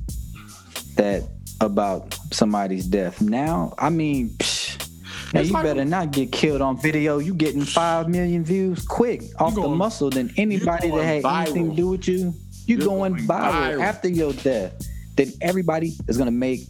[0.96, 1.22] that
[1.60, 3.20] about somebody's death.
[3.20, 7.18] Now, I mean, psh, now you like- better not get killed on video.
[7.18, 11.70] You getting five million views quick off the muscle than anybody that going had anything
[11.70, 12.34] to do with you.
[12.66, 13.82] You going, going viral, viral.
[13.82, 14.72] after your death.
[15.16, 16.66] Then everybody is gonna make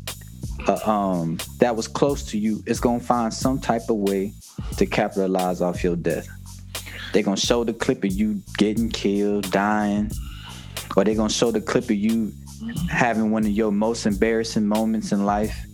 [0.67, 4.33] uh, um that was close to you is gonna find some type of way
[4.77, 6.29] to capitalize off your death.
[7.13, 10.11] They're gonna show the clip of you getting killed, dying,
[10.97, 12.33] or they're gonna show the clip of you
[12.91, 15.67] having one of your most embarrassing moments in life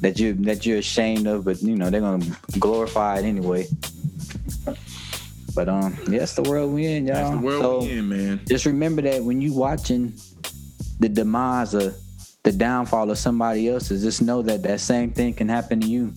[0.00, 2.24] that you that you're ashamed of, but you know they're gonna
[2.58, 3.66] glorify it anyway.
[5.54, 7.14] But um, yeah, the world we in, y'all.
[7.16, 8.40] That's the world so we in, man.
[8.46, 10.12] just remember that when you watching
[11.00, 11.96] the demise of
[12.46, 16.12] the downfall of somebody else's, just know that that same thing can happen to you.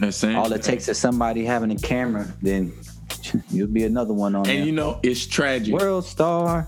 [0.00, 0.34] That's saying.
[0.34, 2.72] All it takes is somebody having a camera, then
[3.50, 4.64] you'll be another one on And there.
[4.64, 5.74] you know, it's tragic.
[5.74, 6.66] World star.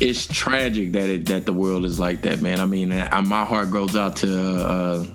[0.00, 2.60] it's tragic that it that the world is like that, man.
[2.60, 4.32] I mean, I, my heart goes out to
[4.66, 5.06] uh,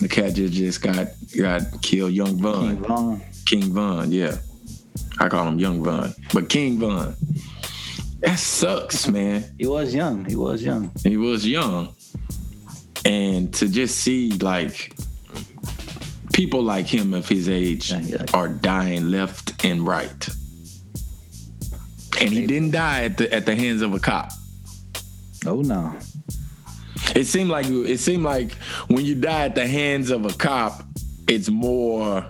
[0.00, 3.22] the cat that just got got killed, Young King Von, Von.
[3.46, 4.12] King Von.
[4.12, 4.36] Yeah,
[5.18, 7.16] I call him Young Von, but King Von.
[8.20, 9.44] That sucks, man.
[9.58, 10.24] He was young.
[10.26, 10.92] He was young.
[11.02, 11.92] He was young,
[13.04, 14.94] and to just see like
[16.32, 17.92] people like him of his age
[18.32, 20.28] are dying left and right,
[22.20, 24.32] and he didn't die at the at the hands of a cop.
[25.46, 25.94] Oh no.
[27.14, 28.54] It seemed like it seemed like
[28.88, 30.82] when you die at the hands of a cop,
[31.28, 32.26] it's more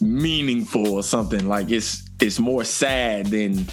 [0.00, 1.46] meaningful or something.
[1.46, 3.66] Like it's it's more sad than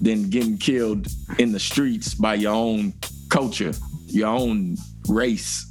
[0.00, 1.06] than getting killed
[1.38, 2.92] in the streets by your own
[3.30, 3.72] culture,
[4.06, 4.76] your own
[5.08, 5.66] race.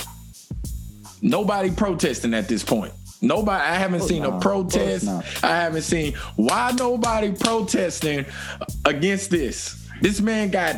[1.22, 2.94] Nobody protesting at this point.
[3.22, 5.08] Nobody, I haven't oh, seen a protest.
[5.44, 8.26] I haven't seen why nobody protesting
[8.84, 9.88] against this.
[10.02, 10.76] This man got.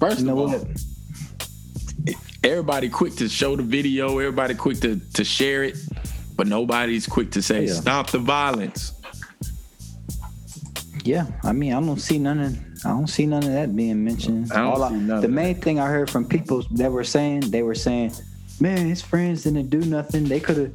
[0.00, 0.60] First of all,
[2.42, 5.76] everybody quick to show the video, everybody quick to, to share it,
[6.36, 7.74] but nobody's quick to say, yeah.
[7.74, 8.92] stop the violence.
[11.04, 14.04] Yeah, I mean, I don't see none of I don't see none of that being
[14.04, 14.52] mentioned.
[14.52, 15.62] All I, the main that.
[15.62, 18.12] thing I heard from people that were saying, they were saying,
[18.58, 20.24] "Man, his friends didn't do nothing.
[20.24, 20.72] They could have,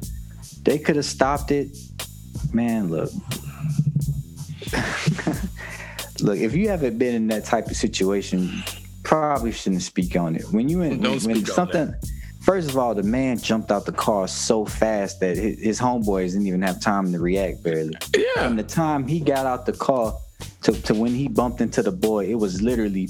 [0.62, 1.76] they could have stopped it."
[2.52, 3.10] Man, look,
[6.20, 6.38] look.
[6.38, 8.62] If you haven't been in that type of situation,
[9.02, 10.44] probably shouldn't speak on it.
[10.52, 11.94] When you in when, when something.
[12.42, 16.30] First of all, the man jumped out the car so fast that his, his homeboys
[16.30, 17.96] didn't even have time to react barely.
[18.16, 18.46] Yeah.
[18.46, 20.16] From the time he got out the car
[20.62, 23.08] to, to when he bumped into the boy, it was literally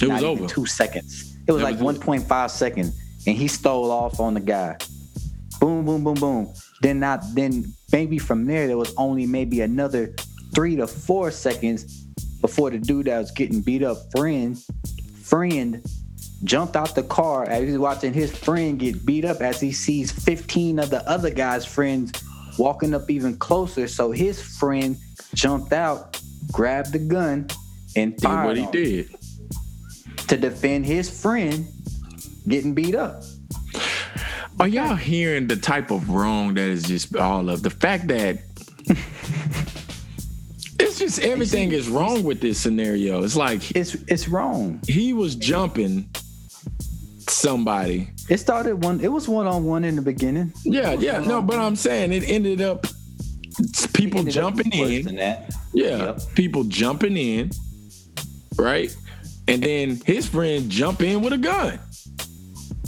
[0.00, 0.46] it was over.
[0.46, 1.36] two seconds.
[1.46, 4.76] It was it like 1.5 seconds, and he stole off on the guy.
[5.60, 6.54] Boom, boom, boom, boom.
[6.80, 10.14] Then not then maybe from there there was only maybe another
[10.54, 12.04] three to four seconds
[12.40, 14.58] before the dude that was getting beat up friend
[15.22, 15.82] friend
[16.44, 20.10] jumped out the car as he's watching his friend get beat up as he sees
[20.10, 22.12] 15 of the other guy's friends
[22.58, 23.88] walking up even closer.
[23.88, 24.96] So his friend
[25.34, 26.20] jumped out,
[26.52, 27.48] grabbed the gun,
[27.96, 29.08] and fired did what he did
[30.28, 31.66] to defend his friend
[32.48, 33.22] getting beat up.
[34.60, 38.38] Are y'all hearing the type of wrong that is just all of the fact that
[40.78, 43.22] it's just everything is wrong with this scenario.
[43.22, 44.80] It's like it's it's wrong.
[44.86, 46.08] He was jumping
[47.28, 48.10] somebody.
[48.28, 49.00] It started one.
[49.00, 50.52] It was one on one in the beginning.
[50.64, 51.20] Yeah, yeah.
[51.20, 52.86] No, but I'm saying it ended up
[53.92, 55.18] people ended jumping up in.
[55.72, 56.20] Yeah, yep.
[56.34, 57.50] people jumping in,
[58.56, 58.94] right?
[59.48, 61.80] And then his friend jump in with a gun.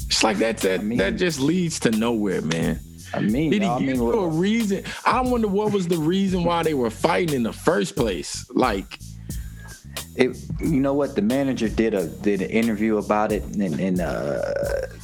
[0.06, 0.58] It's like that.
[0.58, 2.78] That I mean, that just leads to nowhere, man.
[3.12, 4.84] I mean, did he give I mean, you a reason?
[5.04, 8.48] I wonder what was the reason why they were fighting in the first place.
[8.50, 8.98] Like,
[10.16, 11.16] it, you know what?
[11.16, 14.42] The manager did a did an interview about it, and, and uh,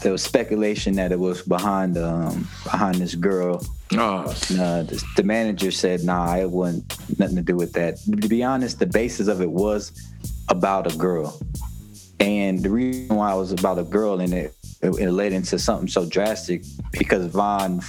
[0.03, 3.65] there was speculation that it was behind um, behind this girl.
[3.93, 4.25] Oh.
[4.29, 8.45] Uh, the, the, manager said, "Nah, it wasn't nothing to do with that." To be
[8.45, 9.91] honest, the basis of it was
[10.49, 11.41] about a girl,
[12.21, 15.59] and the reason why it was about a girl, and it it, it led into
[15.59, 17.81] something so drastic because Von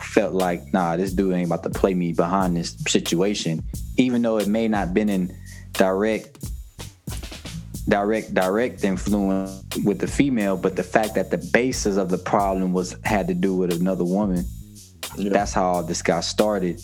[0.00, 3.62] felt like, "Nah, this dude ain't about to play me behind this situation,"
[3.96, 5.37] even though it may not been in
[5.72, 6.44] direct
[7.88, 12.72] direct direct influence with the female but the fact that the basis of the problem
[12.72, 14.44] was had to do with another woman
[15.16, 15.30] yeah.
[15.32, 16.82] that's how all this got started.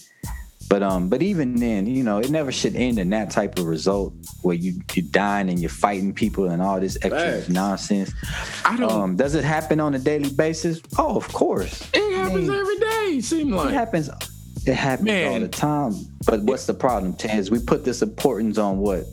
[0.68, 3.66] But um but even then you know it never should end in that type of
[3.66, 7.48] result where you you're dying and you're fighting people and all this extra Thanks.
[7.50, 8.12] nonsense.
[8.64, 10.80] I don't, um does it happen on a daily basis?
[10.98, 11.88] Oh of course.
[11.92, 14.08] It happens I mean, every day seem like it happens
[14.66, 15.32] it happens Man.
[15.32, 15.94] all the time.
[16.26, 17.50] But what's the problem, Taz?
[17.50, 19.04] We put this importance on what?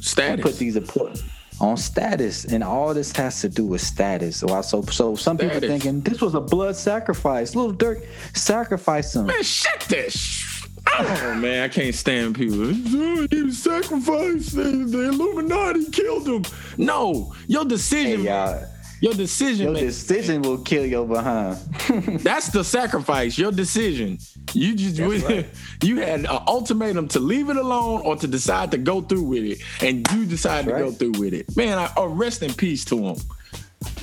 [0.00, 0.36] Status.
[0.36, 1.22] We put these important
[1.60, 4.38] on status, and all this has to do with status.
[4.38, 5.54] So, so, so some status.
[5.54, 7.54] people thinking this was a blood sacrifice.
[7.54, 8.04] Lil Durk
[8.34, 9.26] sacrificed him.
[9.26, 10.66] Man, shit this.
[10.98, 12.66] Oh man, I can't stand people.
[12.66, 14.56] He was sacrificed.
[14.56, 16.44] The, the Illuminati killed him.
[16.76, 18.20] No, your decision.
[18.20, 18.66] Hey, y'all
[19.02, 19.66] your decision.
[19.66, 21.56] Your decision will kill your behind.
[22.20, 23.36] That's the sacrifice.
[23.36, 24.18] Your decision.
[24.52, 25.46] You just right.
[25.82, 29.44] you had an ultimatum to leave it alone or to decide to go through with
[29.44, 31.54] it, and you decided to go through with it.
[31.56, 33.16] Man, I, oh, rest in peace to him.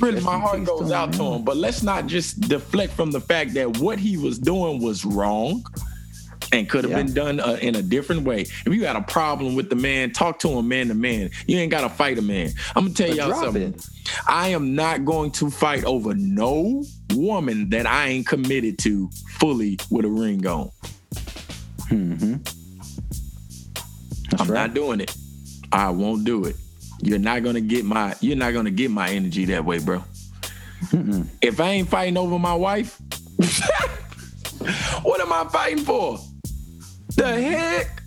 [0.02, 1.44] Really, rest my heart goes to out to him.
[1.46, 5.64] But let's not just deflect from the fact that what he was doing was wrong
[6.52, 7.04] and could have yeah.
[7.04, 8.42] been done uh, in a different way.
[8.42, 11.32] If you got a problem with the man, talk to him man to man.
[11.48, 12.52] You ain't got to fight a man.
[12.76, 13.74] I'm gonna tell but y'all something.
[13.74, 13.86] It.
[14.28, 16.84] I am not going to fight over no
[17.14, 20.72] woman that I ain't committed to fully with a ring on.
[21.90, 22.36] Mm-hmm.
[24.40, 24.50] I'm right.
[24.50, 25.16] not doing it.
[25.72, 26.56] I won't do it.
[27.02, 28.16] You're not gonna get my.
[28.20, 30.04] You're not gonna get my energy that way, bro.
[30.88, 31.28] Mm-mm.
[31.42, 33.00] If I ain't fighting over my wife,
[35.04, 36.20] what am I fighting for?
[37.20, 38.02] The heck?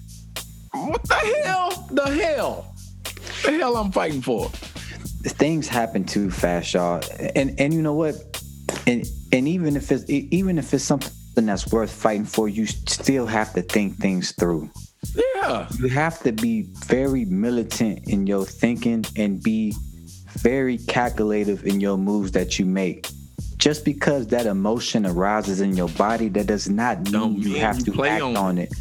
[0.73, 1.89] What the hell?
[1.91, 2.75] The hell?
[3.45, 4.49] The hell I'm fighting for?
[5.25, 7.03] Things happen too fast, y'all.
[7.37, 8.17] And and you know what?
[8.87, 11.13] And and even if it's even if it's something
[11.47, 14.71] that's worth fighting for, you still have to think things through.
[15.37, 15.69] Yeah.
[15.79, 19.75] You have to be very militant in your thinking and be
[20.39, 23.09] very calculative in your moves that you make.
[23.59, 27.61] just because that emotion arises in your body, that does not mean Don't you mean
[27.61, 28.73] have you to play act on on it.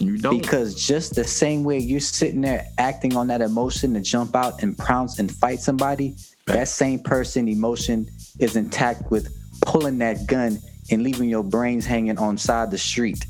[0.00, 0.40] You don't.
[0.40, 4.62] Because just the same way you're sitting there acting on that emotion to jump out
[4.62, 6.14] and pounce and fight somebody,
[6.46, 12.18] that same person emotion is intact with pulling that gun and leaving your brains hanging
[12.18, 13.24] on side the street.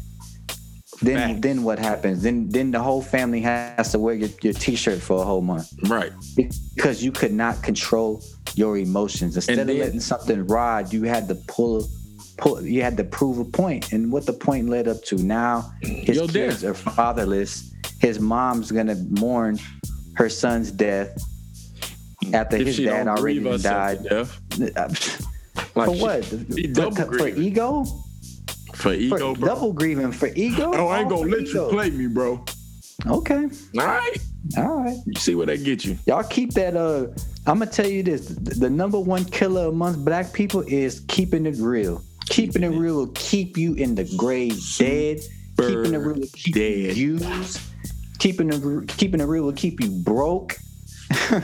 [1.01, 2.23] Then then what happens?
[2.23, 5.73] Then then the whole family has to wear your, your t-shirt for a whole month
[5.89, 6.13] right.
[6.75, 8.23] because you could not control
[8.57, 9.37] your emotions.
[9.37, 11.89] Instead And of letting something ride, you had to pull
[12.39, 13.93] pull you had to prove a.
[13.93, 16.71] And what the point led up to now his Yo, kids Dad.
[16.71, 17.73] are fatherless.
[18.01, 19.59] His mom's gonna mourn
[20.15, 21.21] her son's death
[22.33, 24.07] after If his dad already died.
[24.09, 26.25] For like she- what?
[26.25, 27.85] For- for ego?
[28.75, 29.49] for ego, For bro.
[29.49, 30.71] double grieving for ego?
[30.75, 31.67] Oh, I ain't gonna let ego.
[31.67, 32.45] you play me, bro.
[33.07, 33.45] Okay.
[33.79, 34.17] All right.
[34.57, 34.97] All right.
[35.07, 35.99] You see where that get you?
[36.07, 36.77] Y'all keep that.
[36.77, 37.07] Uh,
[37.47, 41.57] I'm gonna tell you this: the number one killer amongst black people is keeping it
[41.59, 42.03] real.
[42.29, 45.21] Keeping it real will keep you in the grave dead.
[45.59, 46.97] Keeping it real will keep dead.
[46.97, 47.61] you used.
[48.19, 50.57] Keeping it keeping it real will keep you broke.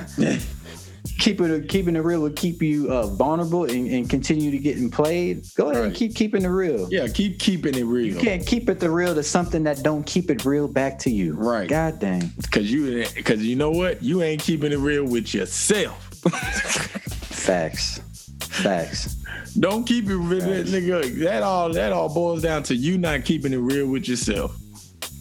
[1.19, 4.91] keeping it keeping it real will keep you uh, vulnerable and, and continue to getting
[4.91, 5.47] played.
[5.55, 6.89] Go ahead and keep keeping it real.
[6.93, 8.15] Yeah, keep keeping it real.
[8.15, 11.11] You can't keep it the real to something that don't keep it real back to
[11.11, 11.35] you.
[11.35, 11.69] Right.
[11.69, 12.33] God dang.
[12.51, 14.03] Cause you, cause you know what?
[14.03, 16.03] You ain't keeping it real with yourself.
[16.25, 18.01] Facts.
[18.41, 19.17] Facts.
[19.59, 21.21] Don't keep it real, nigga.
[21.25, 24.57] That all, that all boils down to you not keeping it real with yourself.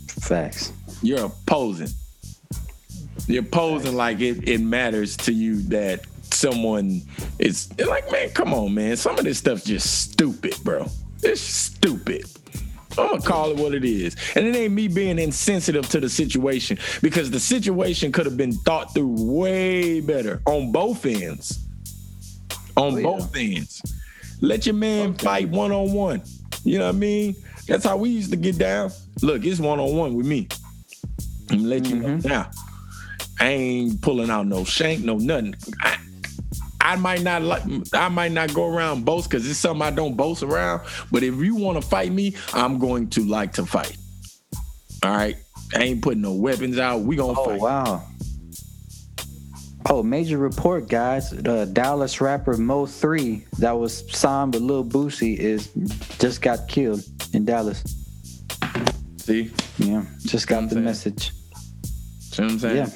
[0.07, 0.71] Facts.
[1.01, 1.89] You're posing.
[3.27, 7.01] You're posing like it, it matters to you that someone
[7.39, 8.97] is like, man, come on, man.
[8.97, 10.87] Some of this stuff's just stupid, bro.
[11.21, 12.25] It's stupid.
[12.97, 14.15] I'm gonna call it what it is.
[14.35, 18.53] And it ain't me being insensitive to the situation because the situation could have been
[18.53, 21.62] thought through way better on both ends.
[22.75, 23.03] On Oh, yeah.
[23.03, 23.81] both ends.
[24.41, 26.21] Let your man fight one on one.
[26.63, 27.35] You know what I mean?
[27.67, 28.91] That's how we used to get down.
[29.21, 30.47] Look, it's one on one with me.
[31.49, 32.27] I'm gonna let you know Mm-hmm.
[32.27, 32.49] now.
[33.39, 35.55] I ain't pulling out no shank, no nothing.
[35.81, 35.97] I,
[36.81, 37.63] I might not like
[37.93, 40.81] I might not go around boast because it's something I don't boast around.
[41.11, 43.95] But if you want to fight me, I'm going to like to fight.
[45.03, 45.35] All right.
[45.75, 47.01] I ain't putting no weapons out.
[47.01, 47.59] We gonna Oh fight.
[47.59, 48.03] wow.
[49.89, 51.29] Oh, major report, guys.
[51.29, 55.67] The Dallas rapper Mo3 that was signed with Lil Boosie is
[56.19, 57.03] just got killed
[57.33, 57.83] in Dallas.
[59.17, 59.51] See?
[59.77, 60.85] Yeah, just got the saying.
[60.85, 61.31] message.
[62.19, 62.75] See what I'm saying?
[62.77, 62.89] Yeah,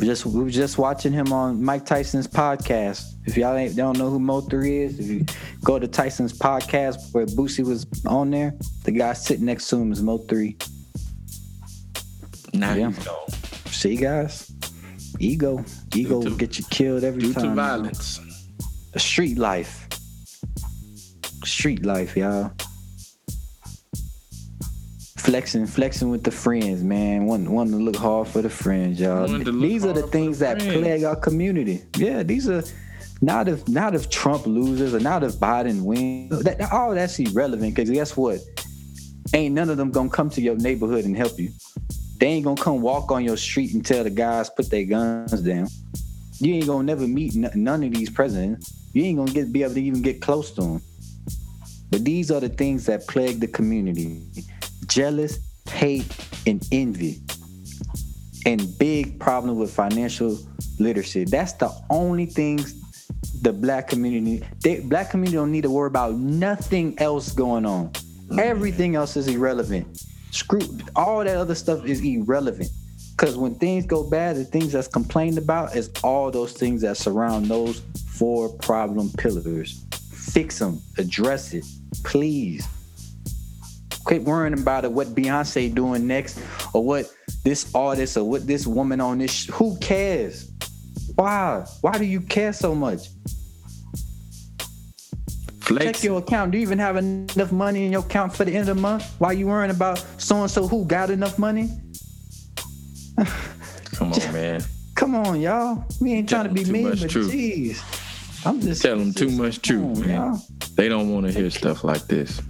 [0.00, 3.04] we just we were just watching him on Mike Tyson's podcast.
[3.26, 5.24] If y'all ain't don't know who Mo3 is, if you
[5.62, 9.92] go to Tyson's podcast where Boosie was on there, the guy sitting next to him
[9.92, 10.68] is Mo3.
[12.54, 12.92] Now Yeah.
[13.66, 14.51] See, guys,
[15.22, 15.64] ego,
[15.94, 17.42] ego Due will get you killed every Due time.
[17.42, 17.62] to you know?
[17.62, 18.20] violence.
[18.96, 19.88] street life.
[21.44, 22.50] Street life, y'all.
[25.18, 27.26] Flexing, flexing with the friends, man.
[27.26, 29.28] Wanting, wanting to look hard for the friends, y'all.
[29.28, 30.78] To These are the things the that friends.
[30.78, 31.82] plague our community.
[31.96, 32.64] Yeah, these are
[33.20, 36.42] not if not if Trump loses or not if Biden wins.
[36.42, 38.40] That, all that's irrelevant because guess what?
[39.32, 41.50] Ain't none of them gonna come to your neighborhood and help you.
[42.22, 45.42] They ain't gonna come walk on your street and tell the guys put their guns
[45.42, 45.66] down.
[46.38, 48.72] You ain't gonna never meet n- none of these presidents.
[48.92, 50.82] You ain't gonna get be able to even get close to them.
[51.90, 54.22] But these are the things that plague the community:
[54.86, 56.06] jealous, hate,
[56.46, 57.20] and envy,
[58.46, 60.38] and big problem with financial
[60.78, 61.24] literacy.
[61.24, 63.02] That's the only things
[63.42, 64.46] the black community.
[64.62, 67.88] They, black community don't need to worry about nothing else going on.
[67.88, 68.38] Mm-hmm.
[68.38, 70.04] Everything else is irrelevant.
[70.32, 70.60] Screw
[70.96, 72.70] all that other stuff is irrelevant.
[73.12, 76.96] Because when things go bad, the things that's complained about is all those things that
[76.96, 79.84] surround those four problem pillars.
[80.10, 81.64] Fix them, address it,
[82.02, 82.66] please.
[84.04, 86.40] Quit worrying about it, what Beyonce doing next,
[86.72, 87.12] or what
[87.44, 89.30] this artist or what this woman on this.
[89.30, 90.50] Sh- who cares?
[91.14, 91.64] Why?
[91.82, 93.08] Why do you care so much?
[95.66, 96.52] Check your account.
[96.52, 99.14] Do you even have enough money in your account for the end of the month?
[99.18, 101.70] Why you worrying about so and so who got enough money?
[103.94, 104.62] Come on, man.
[104.94, 105.84] Come on, y'all.
[106.00, 107.32] We ain't trying to be mean, but truth.
[107.32, 108.46] jeez.
[108.46, 110.10] I'm just Tell them too much truth, on, man.
[110.10, 110.42] y'all.
[110.74, 112.40] They don't want to hear stuff like this.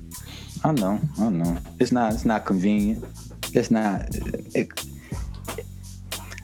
[0.65, 1.59] I know, I know.
[1.81, 3.05] It's not it's not convenient.
[3.53, 4.07] It's not
[4.55, 4.69] it,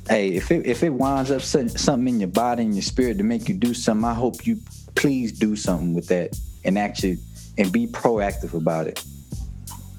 [0.09, 3.25] Hey, if it if it winds up something in your body and your spirit to
[3.25, 4.59] make you do something, I hope you
[4.95, 6.37] please do something with that
[6.69, 7.17] and actually
[7.57, 9.03] and be proactive about it.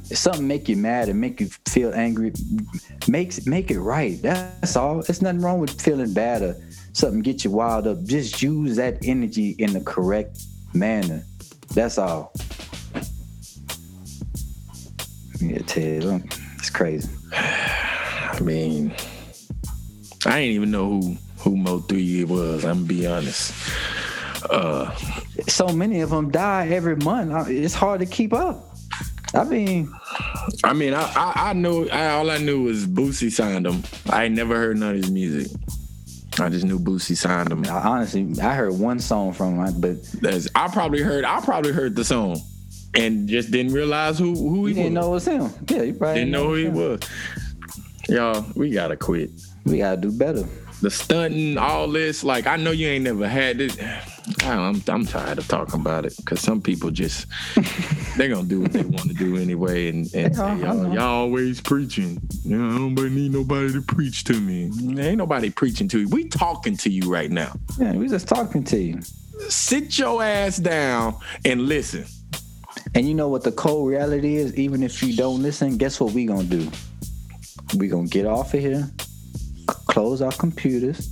[0.10, 2.32] If something make you mad and make you feel angry,
[3.08, 4.22] makes make it right.
[4.22, 5.02] That's all.
[5.02, 6.56] There's nothing wrong with feeling bad or
[6.94, 8.04] something get you wild up.
[8.04, 10.42] Just use that energy in the correct
[10.74, 11.24] manner.
[11.74, 12.34] That's all.
[15.42, 16.04] Yeah, Ted,
[16.58, 17.10] it's crazy.
[17.34, 18.94] I mean,
[20.26, 22.66] I didn't even know who who Mo3 was.
[22.66, 23.54] I'm gonna be honest.
[24.50, 24.96] Uh,
[25.48, 27.50] so many of them die every month.
[27.50, 28.66] It's hard to keep up.
[29.34, 29.94] I mean,
[30.64, 33.84] I mean, I I, I know I, all I knew was Boosie signed him.
[34.10, 35.52] I never heard none of his music.
[36.40, 37.64] I just knew Boosie signed him.
[37.66, 41.72] I, honestly, I heard one song from him, but That's, I probably heard I probably
[41.74, 42.42] heard the song
[42.96, 45.04] and just didn't realize who who he didn't was.
[45.28, 45.66] know it was him.
[45.70, 47.02] Yeah, you probably didn't know who he was.
[48.08, 49.30] Y'all, we gotta quit.
[49.66, 50.44] We gotta do better.
[50.82, 53.78] The stunting, all this, like I know you ain't never had this.
[54.44, 57.26] I'm I'm tired of talking about it because some people just
[58.16, 61.60] they're gonna do what they want to do anyway, and, and say, y'all, y'all always
[61.60, 62.22] preaching.
[62.46, 64.72] You know, I don't need nobody to preach to me.
[65.02, 66.08] Ain't nobody preaching to you.
[66.10, 67.54] We talking to you right now.
[67.78, 69.02] Yeah, we just talking to you.
[69.50, 72.06] Sit your ass down and listen.
[72.96, 74.56] And you know what the cold reality is?
[74.56, 76.70] Even if you don't listen, guess what we gonna do?
[77.78, 78.90] We gonna get off of here,
[79.90, 81.10] close our computers.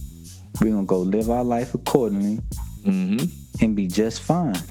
[0.62, 2.40] We're gonna go live our life accordingly,
[2.86, 3.26] mm-hmm.
[3.64, 4.62] and be just fine.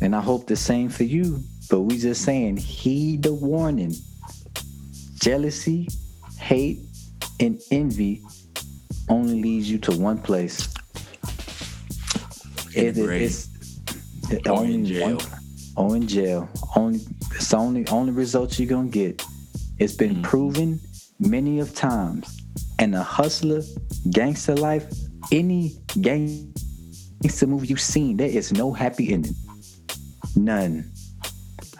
[0.00, 1.40] And I hope the same for you.
[1.70, 3.94] But we just saying, heed the warning.
[5.16, 5.88] Jealousy,
[6.38, 6.80] hate,
[7.38, 8.22] and envy
[9.08, 10.72] only leads you to one place.
[12.74, 13.48] It, it's,
[14.30, 15.16] it's only in jail.
[15.16, 16.48] One, or in jail.
[16.74, 17.00] Only
[17.32, 19.22] it's the only only results you're gonna get.
[19.78, 20.22] It's been mm-hmm.
[20.22, 20.80] proven
[21.18, 22.43] many of times.
[22.78, 23.62] And a hustler,
[24.10, 24.86] gangster life,
[25.32, 29.34] any gangster movie you've seen, there is no happy ending.
[30.36, 30.90] None.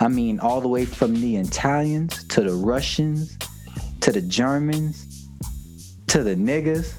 [0.01, 3.37] I mean, all the way from the Italians to the Russians
[4.01, 5.29] to the Germans
[6.09, 6.95] to the niggas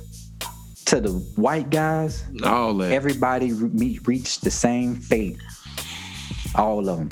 [0.86, 2.24] to the white guys.
[2.44, 2.92] All that.
[2.92, 5.38] Everybody re- reached the same fate.
[6.56, 7.10] All of them.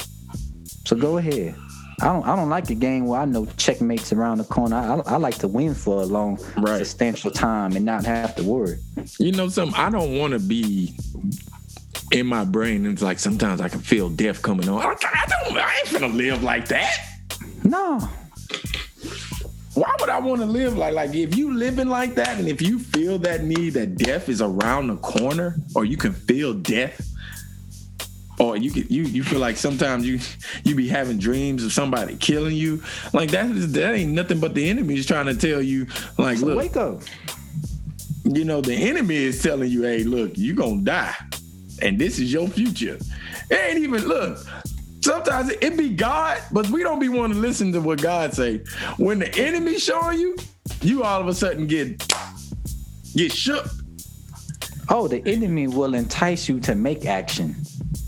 [0.85, 1.55] So go ahead.
[2.03, 2.27] I don't.
[2.27, 4.75] I don't like a game where I know checkmates around the corner.
[4.75, 6.79] I, I, I like to win for a long, right.
[6.79, 8.77] substantial time and not have to worry.
[9.19, 9.79] You know, something.
[9.79, 10.97] I don't want to be
[12.11, 12.85] in my brain.
[12.85, 14.81] It's like sometimes I can feel death coming on.
[14.81, 14.95] I
[15.29, 15.57] don't.
[15.57, 16.93] I ain't gonna live like that.
[17.63, 17.99] No.
[19.73, 22.61] Why would I want to live like like if you living like that and if
[22.61, 27.12] you feel that need that death is around the corner or you can feel death
[28.43, 30.19] Oh, or you get you you feel like sometimes you
[30.65, 32.83] you be having dreams of somebody killing you.
[33.13, 35.87] Like that is that ain't nothing but the enemy is trying to tell you
[36.17, 36.57] like so look.
[36.57, 37.01] wake up.
[38.25, 41.15] You know the enemy is telling you hey look you gonna die.
[41.81, 42.97] And this is your future.
[43.49, 44.45] It ain't even look
[45.01, 48.61] sometimes it be god but we don't be wanting to listen to what god say.
[48.97, 50.35] When the enemy showing you
[50.81, 52.05] you all of a sudden get
[53.15, 53.67] get shook.
[54.89, 57.55] Oh the enemy will entice you to make action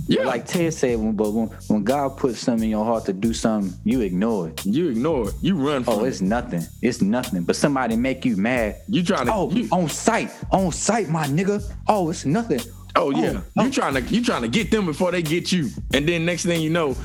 [0.08, 0.26] yeah.
[0.26, 3.34] Like Ted said, when, but when, when God puts something in your heart to do
[3.34, 4.66] something, you ignore it.
[4.66, 5.36] You ignore it.
[5.41, 6.26] You run Oh, it's it.
[6.26, 6.62] nothing.
[6.82, 7.43] It's nothing.
[7.43, 8.76] But somebody make you mad.
[8.88, 10.32] You trying to Oh, you, on sight.
[10.51, 11.64] On sight, my nigga.
[11.88, 12.62] Oh, it's nothing.
[12.95, 13.41] Oh yeah.
[13.58, 13.72] Oh, you oh.
[13.72, 15.70] trying to you trying to get them before they get you.
[15.93, 16.95] And then next thing you know,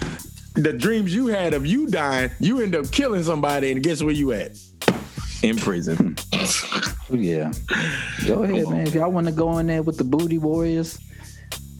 [0.54, 4.12] the dreams you had of you dying, you end up killing somebody and guess where
[4.12, 4.52] you at?
[5.42, 6.16] In prison.
[7.10, 7.50] yeah.
[8.26, 8.86] Go ahead, man.
[8.86, 10.98] If y'all want to go in there with the booty warriors,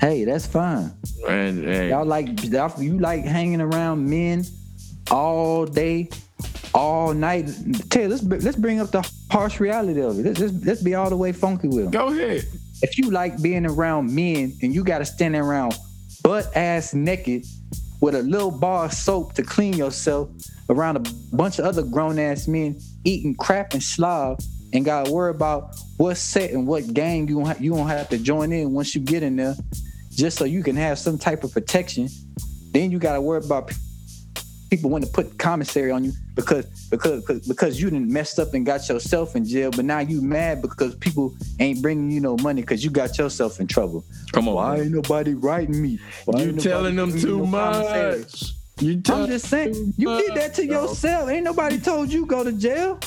[0.01, 0.93] hey, that's fine.
[1.29, 1.91] And, hey.
[1.91, 4.45] Y'all like y'all, you like hanging around men
[5.11, 6.09] all day,
[6.75, 7.51] all night.
[7.91, 10.25] Tell let's let's bring up the harsh reality of it.
[10.25, 11.91] Let's, let's, let's be all the way funky with them.
[11.91, 12.45] Go ahead.
[12.83, 15.75] If you like being around men and you got to stand around
[16.23, 17.45] butt ass naked
[18.01, 20.31] with a little bar of soap to clean yourself
[20.71, 24.41] around a bunch of other grown ass men eating crap and slob
[24.73, 28.09] and got to worry about what set and what gang you gonna, you gonna have
[28.09, 29.55] to join in once you get in there
[30.21, 32.09] just so you can have some type of protection.
[32.73, 33.73] Then you got to worry about
[34.71, 38.65] people want to put commissary on you because because because you didn't messed up and
[38.65, 42.61] got yourself in jail, but now you mad because people ain't bringing you no money
[42.61, 44.05] because you got yourself in trouble.
[44.33, 44.85] Come on, why man.
[44.85, 45.99] ain't nobody writing me?
[46.27, 48.53] Why you telling them too no much?
[48.79, 51.29] You I'm just saying, you did that to yourself.
[51.29, 52.99] Ain't nobody told you go to jail.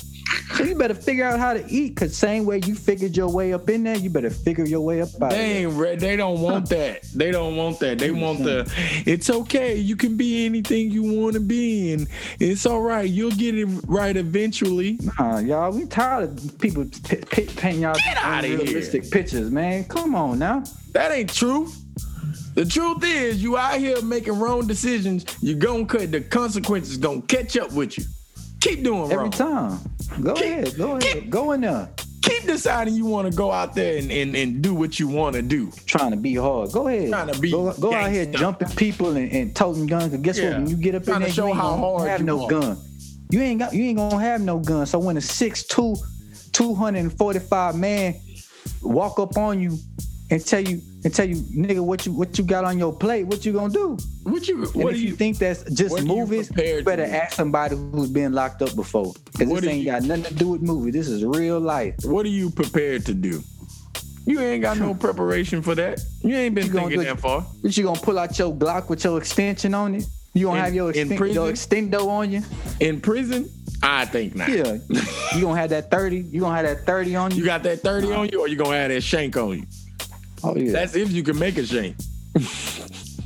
[0.56, 3.54] So you better figure out how to eat, cause same way you figured your way
[3.54, 5.32] up in there, you better figure your way up out.
[5.32, 6.00] They ain't red.
[6.00, 7.04] They don't want that.
[7.16, 8.00] They don't want that.
[8.00, 8.64] They want the.
[8.64, 9.10] Mm-hmm.
[9.10, 9.76] It's okay.
[9.78, 12.08] You can be anything you want to be, and
[12.40, 13.10] it's all right.
[13.10, 15.00] You'll get it right eventually.
[15.20, 17.96] Nah, y'all, we tired of people p- p- painting y'all
[18.44, 19.86] realistic pictures, man.
[19.86, 20.64] Come on now.
[20.92, 21.70] That ain't true.
[22.56, 25.26] The truth is, you out here making wrong decisions.
[25.42, 26.98] You gonna cut the consequences.
[26.98, 28.04] Gonna catch up with you.
[28.64, 29.78] Keep doing every time.
[30.22, 30.78] Go keep, ahead.
[30.78, 31.02] Go ahead.
[31.24, 31.90] Keep, go in there.
[32.22, 35.36] keep deciding you want to go out there and, and, and do what you want
[35.36, 35.70] to do.
[35.86, 36.72] Trying to be hard.
[36.72, 37.10] Go ahead.
[37.10, 40.14] Trying to be go, go out here jumping people and, and toting guns.
[40.14, 40.52] And guess Yeah.
[40.52, 40.58] what?
[40.60, 42.26] When you get up Trying in to there, show you ain't how hard have you
[42.26, 42.50] no are.
[42.50, 42.78] gun.
[43.30, 43.74] You ain't got.
[43.74, 44.86] You ain't gonna have no gun.
[44.86, 45.98] So when a 6'2",
[46.54, 48.16] 245 man
[48.82, 49.78] walk up on you
[50.32, 53.26] and tell you and tell you, nigga, what you what you got on your plate?
[53.26, 53.98] What you gonna do?
[54.24, 56.84] What you And what if do you, you think that's just are you movies, you
[56.84, 59.14] better ask somebody who's been locked up before.
[59.26, 60.94] Because this ain't you- got nothing to do with movies.
[60.94, 61.96] This is real life.
[62.04, 63.44] what are you prepared to do?
[64.26, 66.00] You ain't got no preparation for that.
[66.22, 67.42] You ain't been thinking do- that far.
[67.42, 70.06] What you gonna pull out your Glock with your extension on it?
[70.34, 71.36] You gonna In- have your, exten- prison?
[71.36, 72.42] your extendo on you?
[72.80, 73.50] In prison,
[73.84, 74.48] I think not.
[74.50, 74.78] Yeah.
[75.36, 76.22] you gonna have that 30?
[76.32, 77.38] You gonna have that 30 on you?
[77.40, 79.66] You got that 30 on you or you gonna have that shank on you?
[80.44, 80.72] Oh yeah.
[80.72, 81.96] That's if you can make a shank.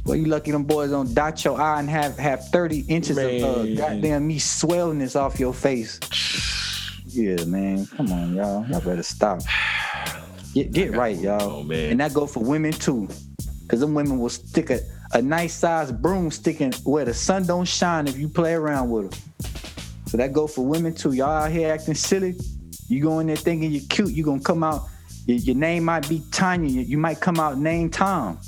[0.05, 3.25] well, you lucky them boys don't dot your eye and have have 30 inches of
[3.25, 5.99] uh, goddamn me swellness off your face.
[7.09, 7.87] Yeah, man.
[7.87, 8.67] Come on, y'all.
[8.67, 9.39] Y'all better stop.
[10.53, 11.41] Get get right, y'all.
[11.41, 11.91] Oh, man.
[11.91, 13.07] And that go for women too.
[13.67, 14.79] Cause them women will stick a,
[15.13, 19.09] a nice size broom sticking where the sun don't shine if you play around with
[19.09, 19.19] them.
[20.05, 21.13] So that go for women too.
[21.13, 22.35] Y'all out here acting silly.
[22.87, 24.11] You go in there thinking you're cute.
[24.11, 24.83] You gonna come out.
[25.27, 26.81] Your, your name might be Tanya.
[26.81, 28.39] You, might come out named Tom.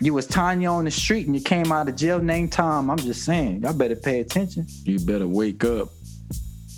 [0.00, 2.90] You was Tanya on the street and you came out of jail named Tom.
[2.90, 3.60] I'm just saying.
[3.62, 4.66] Y'all better pay attention.
[4.84, 5.90] You better wake up.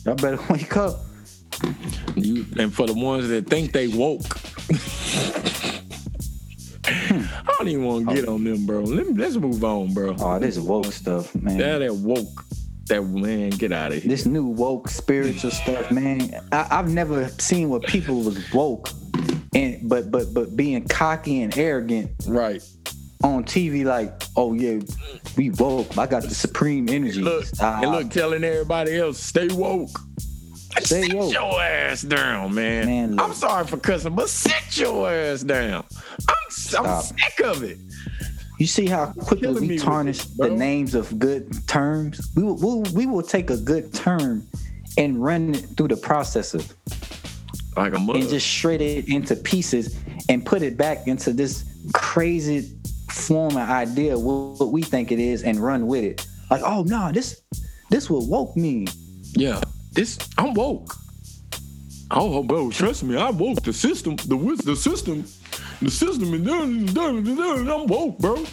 [0.05, 0.97] Y'all better wake up.
[2.17, 4.27] You and for the ones that think they woke.
[6.87, 7.23] Hmm.
[7.49, 8.35] I don't even want to get oh.
[8.35, 8.81] on them, bro.
[8.81, 10.17] Let me, let's move on, bro.
[10.19, 11.59] Oh, this woke stuff, man.
[11.59, 12.45] Yeah, that woke.
[12.89, 14.11] That man, get out of here.
[14.11, 16.31] this new woke spiritual stuff, man.
[16.53, 18.91] I, I've never seen where people was woke
[19.55, 22.63] and but but but being cocky and arrogant Right.
[23.23, 24.81] on TV like, oh yeah,
[25.37, 25.97] we woke.
[25.97, 27.23] I got the supreme energy.
[27.23, 27.83] Look, Stop.
[27.83, 29.99] and look, telling everybody else, stay woke.
[30.81, 31.33] Stay sit woke.
[31.33, 32.87] your ass down, man.
[32.87, 33.19] Man.
[33.21, 35.85] I'm sorry for cussing, but sit your ass down.
[36.29, 37.05] I'm, I'm Stop.
[37.05, 37.79] sick of it.
[38.59, 42.31] You see how quickly we tarnish this, the names of good terms?
[42.37, 44.47] We will, we'll, we will take a good term
[44.97, 46.65] and run it through the processor
[47.77, 48.17] Like a mug.
[48.17, 49.99] and just shred it into pieces
[50.29, 52.71] and put it back into this crazy
[53.11, 56.27] form of idea what, what we think it is and run with it.
[56.51, 57.43] Like, oh no, this
[57.91, 58.87] this what woke mean.
[59.35, 59.61] Yeah,
[59.93, 60.95] this I'm woke.
[62.11, 65.25] Oh, bro, trust me, I woke the system, the the system,
[65.81, 68.45] the system, and done, done, done, done, I'm woke, bro.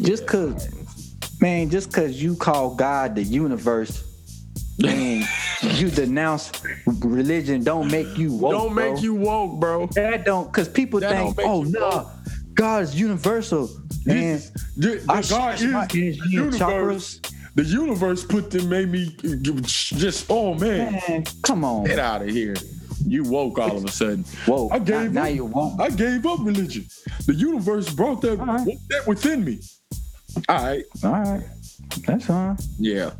[0.00, 0.68] Just cause,
[1.40, 4.04] man, just cause you call God the universe
[4.84, 5.24] and
[5.62, 6.50] you denounce
[6.86, 8.52] religion don't make you woke.
[8.52, 9.02] Don't make bro.
[9.02, 9.86] you woke, bro.
[9.88, 12.08] That don't, because people That think, oh no, woke.
[12.54, 13.68] God is universal.
[14.04, 16.58] Man, This, the, the I God stretch my is energy in universe.
[17.20, 17.28] chakras.
[17.54, 19.14] The universe put them, made me
[19.62, 21.84] just, oh man, man, come on.
[21.84, 22.54] get out of here.
[23.04, 24.24] You woke all of a sudden.
[24.46, 25.34] Whoa, I now, gave now up.
[25.34, 25.80] you won't.
[25.80, 26.86] I gave up religion.
[27.26, 28.66] The universe brought that, right.
[28.66, 29.60] woke that within me.
[30.48, 30.84] All right.
[31.04, 31.42] All right,
[32.06, 32.56] that's fine.
[32.78, 33.10] Yeah.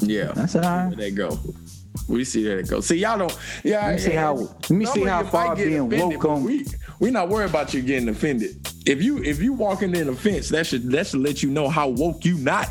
[0.00, 0.32] Yeah.
[0.34, 1.38] That's all Where they go.
[2.08, 2.86] We see that it goes.
[2.86, 3.36] See, y'all don't.
[3.64, 3.86] Yeah.
[3.86, 6.64] Let me see how- let me see how far being offended, woke on- We
[7.00, 8.66] we not worried about you getting offended.
[8.86, 11.68] If you if you walking in a fence, that should that should let you know
[11.68, 12.68] how woke you not.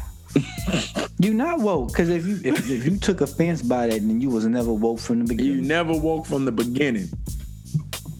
[1.19, 4.29] You not woke, because if you if, if you took offense by that, then you
[4.29, 5.53] was never woke from the beginning.
[5.53, 7.09] You never woke from the beginning.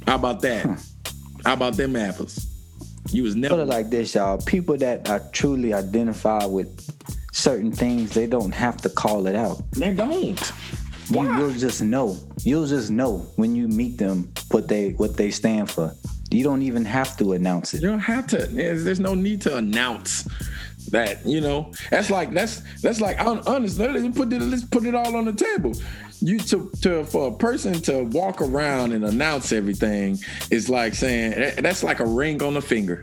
[0.08, 0.66] How about that?
[1.46, 2.48] How about them apples?
[3.12, 4.38] You was Put never it like this, y'all.
[4.40, 6.70] People that are truly identify with
[7.32, 9.62] certain things, they don't have to call it out.
[9.72, 10.54] They don't.
[11.10, 12.18] You, you'll just know.
[12.44, 15.94] You'll just know when you meet them what they what they stand for.
[16.32, 17.82] You don't even have to announce it.
[17.82, 18.38] You don't have to.
[18.38, 20.28] There's, there's no need to announce
[20.88, 21.26] that.
[21.26, 23.80] You know, that's like that's that's like hon- honest.
[23.80, 24.42] Let's put it.
[24.42, 25.74] Let's put it all on the table.
[26.20, 30.18] You to to for a person to walk around and announce everything
[30.50, 33.02] is like saying that's like a ring on the finger.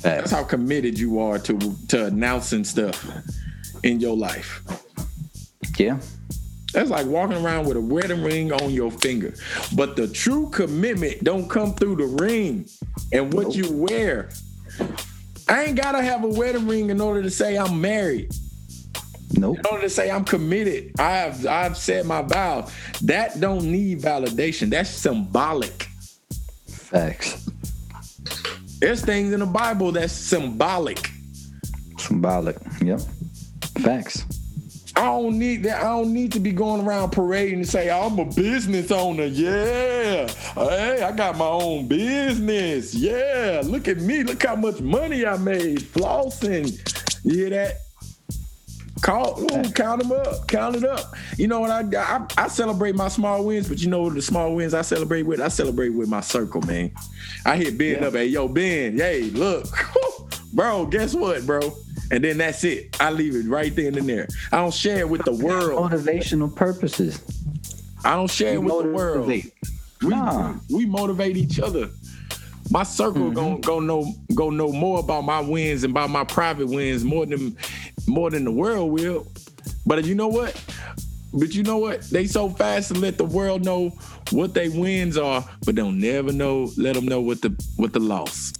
[0.00, 1.58] That's how committed you are to
[1.88, 3.04] to announcing stuff
[3.82, 4.62] in your life.
[5.78, 5.98] Yeah.
[6.72, 9.32] That's like walking around with a wedding ring on your finger.
[9.74, 12.68] But the true commitment don't come through the ring
[13.12, 14.28] and what you wear.
[15.48, 18.32] I ain't gotta have a wedding ring in order to say I'm married.
[19.34, 19.58] Nope.
[19.58, 20.92] In order to say I'm committed.
[20.98, 22.68] I have I've said my vow.
[23.02, 24.70] That don't need validation.
[24.70, 25.88] That's symbolic.
[26.66, 27.48] Facts.
[28.80, 31.10] There's things in the Bible that's symbolic.
[31.98, 32.56] Symbolic.
[32.80, 33.00] Yep.
[33.80, 34.24] Facts.
[34.98, 35.80] I don't need that.
[35.80, 39.26] I don't need to be going around parading and say I'm a business owner.
[39.26, 42.94] Yeah, hey, I got my own business.
[42.94, 44.24] Yeah, look at me.
[44.24, 46.72] Look how much money I made flossing.
[47.24, 47.76] You hear that?
[49.00, 51.14] Call, ooh, count them up, count it up.
[51.36, 51.70] You know what?
[51.70, 54.82] I, I I celebrate my small wins, but you know what the small wins I
[54.82, 55.40] celebrate with.
[55.40, 56.90] I celebrate with my circle, man.
[57.46, 58.08] I hit Ben Yeah.
[58.08, 59.66] up, hey yo Ben, hey look,
[60.52, 61.60] bro, guess what, bro?
[62.10, 62.96] And then that's it.
[63.00, 64.28] I leave it right then and there.
[64.52, 65.90] I don't share it with the world.
[65.90, 67.20] Motivational purposes.
[68.04, 69.26] I don't share it You with the world.
[69.26, 69.52] We,
[70.02, 70.54] Nah.
[70.70, 71.90] we motivate each other.
[72.70, 73.34] My circle mm-hmm.
[73.34, 77.26] gon' go know go know more about my wins and about my private wins more
[77.26, 77.56] than
[78.06, 79.26] more than the world will.
[79.86, 80.62] But you know what?
[81.32, 82.02] But you know what?
[82.02, 83.90] They so fast to let the world know
[84.30, 86.70] what they wins are, but they'll never know.
[86.76, 88.52] Let them know what the what the loss.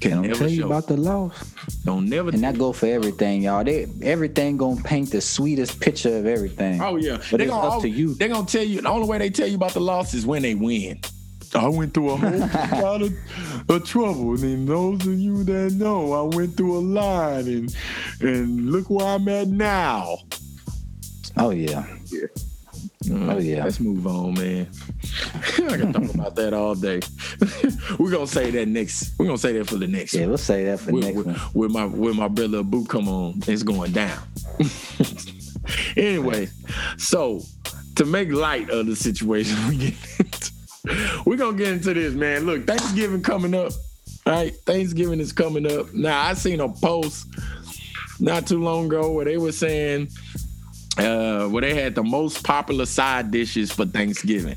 [0.00, 0.66] They Can don't never tell you show.
[0.66, 1.54] about the loss.
[1.84, 2.30] don't never.
[2.30, 3.62] And that go for everything, y'all.
[3.64, 6.80] They everything gonna paint the sweetest picture of everything.
[6.80, 8.14] Oh yeah, But they it's gonna up al- to you.
[8.14, 10.40] They gonna tell you the only way they tell you about the loss is when
[10.42, 11.00] they win.
[11.54, 12.30] I went through a whole
[12.82, 13.12] lot of,
[13.68, 17.74] of trouble, and those of you that know, I went through a lot, and
[18.20, 20.18] and look where I'm at now.
[21.36, 21.84] Oh yeah.
[22.06, 22.26] yeah.
[23.08, 23.64] Oh yeah.
[23.64, 24.68] Let's move on, man.
[25.34, 27.00] I can talk about that all day.
[27.98, 29.18] we're gonna say that next.
[29.18, 30.12] We're gonna say that for the next.
[30.12, 30.28] Yeah, one.
[30.30, 33.40] we'll say that for with, next with, with my with my brother Boo come on,
[33.46, 34.22] it's going down.
[35.96, 36.50] anyway,
[36.98, 37.40] so
[37.96, 42.44] to make light of the situation we get into, we're gonna get into this, man.
[42.44, 43.72] Look, Thanksgiving coming up.
[44.26, 45.94] All right, Thanksgiving is coming up.
[45.94, 47.28] Now I seen a post
[48.20, 50.10] not too long ago where they were saying
[51.00, 54.56] uh where they had the most popular side dishes for Thanksgiving.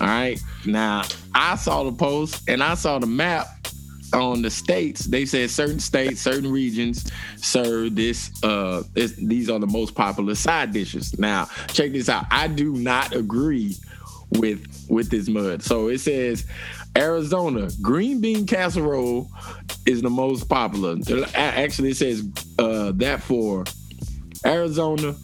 [0.00, 0.38] All right.
[0.64, 1.04] Now
[1.34, 3.46] I saw the post and I saw the map
[4.12, 5.06] on the states.
[5.06, 8.30] They said certain states, certain regions serve this.
[8.42, 11.18] Uh, these are the most popular side dishes.
[11.18, 12.26] Now check this out.
[12.30, 13.76] I do not agree
[14.38, 15.62] with with this mud.
[15.62, 16.46] So it says
[16.96, 19.30] Arizona green bean casserole
[19.86, 20.96] is the most popular.
[21.34, 22.26] Actually, it says
[22.58, 23.64] uh, that for
[24.44, 25.14] Arizona,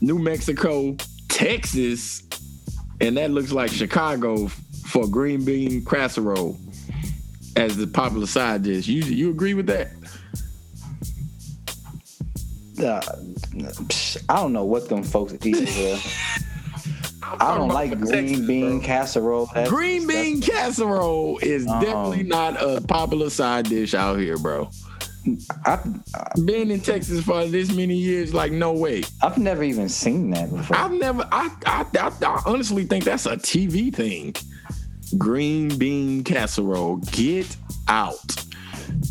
[0.00, 0.96] New Mexico,
[1.28, 2.22] Texas,
[3.00, 6.58] and that looks like Chicago for green bean casserole
[7.56, 8.86] as the popular side dish.
[8.86, 9.88] You you agree with that?
[12.78, 13.00] Uh,
[13.88, 15.68] psh, I don't know what them folks eat.
[17.22, 18.86] I don't like green Texas, bean bro.
[18.86, 19.50] casserole.
[19.54, 24.68] That's Green bean casserole is Um, definitely not a popular side dish out here, bro.
[25.64, 25.78] I,
[26.44, 29.02] Been in Texas for this many years, like no way.
[29.22, 30.76] I've never even seen that before.
[30.76, 31.28] I've never.
[31.30, 34.34] I, I I I honestly think that's a TV thing.
[35.18, 37.56] Green bean casserole, get
[37.88, 38.44] out.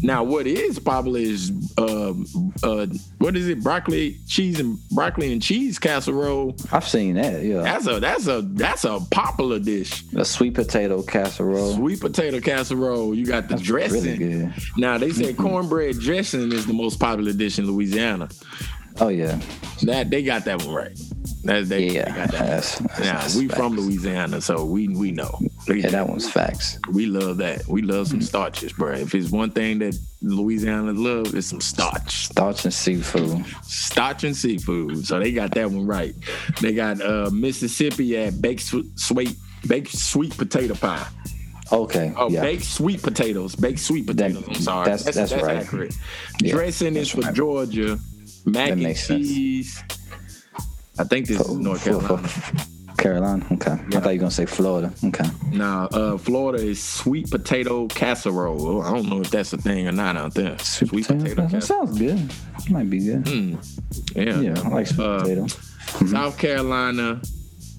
[0.01, 2.25] Now, what is popular is um
[2.63, 3.61] uh, what is it?
[3.63, 6.55] Broccoli, cheese, and broccoli and cheese casserole.
[6.71, 7.43] I've seen that.
[7.43, 10.03] Yeah, That's a that's a that's a popular dish.
[10.15, 11.73] a sweet potato casserole.
[11.75, 13.13] Sweet potato casserole.
[13.15, 14.03] You got the That's dressing.
[14.03, 14.53] really good.
[14.77, 18.29] Now they say cornbread dressing is the most popular dish in Louisiana.
[19.01, 19.39] Oh yeah,
[19.83, 20.97] That they got that one right.
[21.45, 22.05] That they, yeah.
[22.11, 22.47] they got that.
[22.47, 23.57] That's, that's, Now that's we facts.
[23.59, 25.39] from Louisiana, so we we know.
[25.67, 26.77] Yeah, that one's facts.
[26.91, 27.65] We love that.
[27.67, 28.93] We love some starches, bro.
[28.95, 33.45] If it's one thing that Louisiana love, it's some starch, Starch and seafood.
[33.63, 35.05] starch and seafood.
[35.05, 36.13] So they got that one right.
[36.61, 39.35] They got uh, Mississippi at baked sweet
[39.67, 41.07] baked sweet potato pie.
[41.71, 42.11] Okay.
[42.17, 42.41] Oh, yeah.
[42.41, 43.55] baked sweet potatoes.
[43.55, 44.43] Baked sweet potatoes.
[44.47, 44.85] I'm sorry.
[44.89, 45.57] that's- that's right.
[45.57, 45.93] accurate.
[46.41, 47.33] Yeah, Dressing is for right.
[47.33, 47.99] Georgia.
[48.45, 49.27] Mac and makes sense.
[49.27, 49.83] cheese.
[50.97, 52.29] I think this is North Carolina.
[52.97, 53.45] Carolina.
[53.53, 53.71] Okay.
[53.71, 54.91] I thought you were gonna say Florida.
[55.05, 55.23] Okay.
[55.53, 58.81] Now, uh, Florida is sweet potato casserole.
[58.81, 60.57] I don't know if that's a thing or not out there.
[60.59, 61.85] Sweet, potato, That casserole.
[61.87, 62.31] sounds good.
[62.69, 63.25] Might be good.
[64.15, 64.39] Yeah.
[64.41, 65.47] Yeah, I like sweet Uh, potato.
[66.07, 67.21] South Carolina,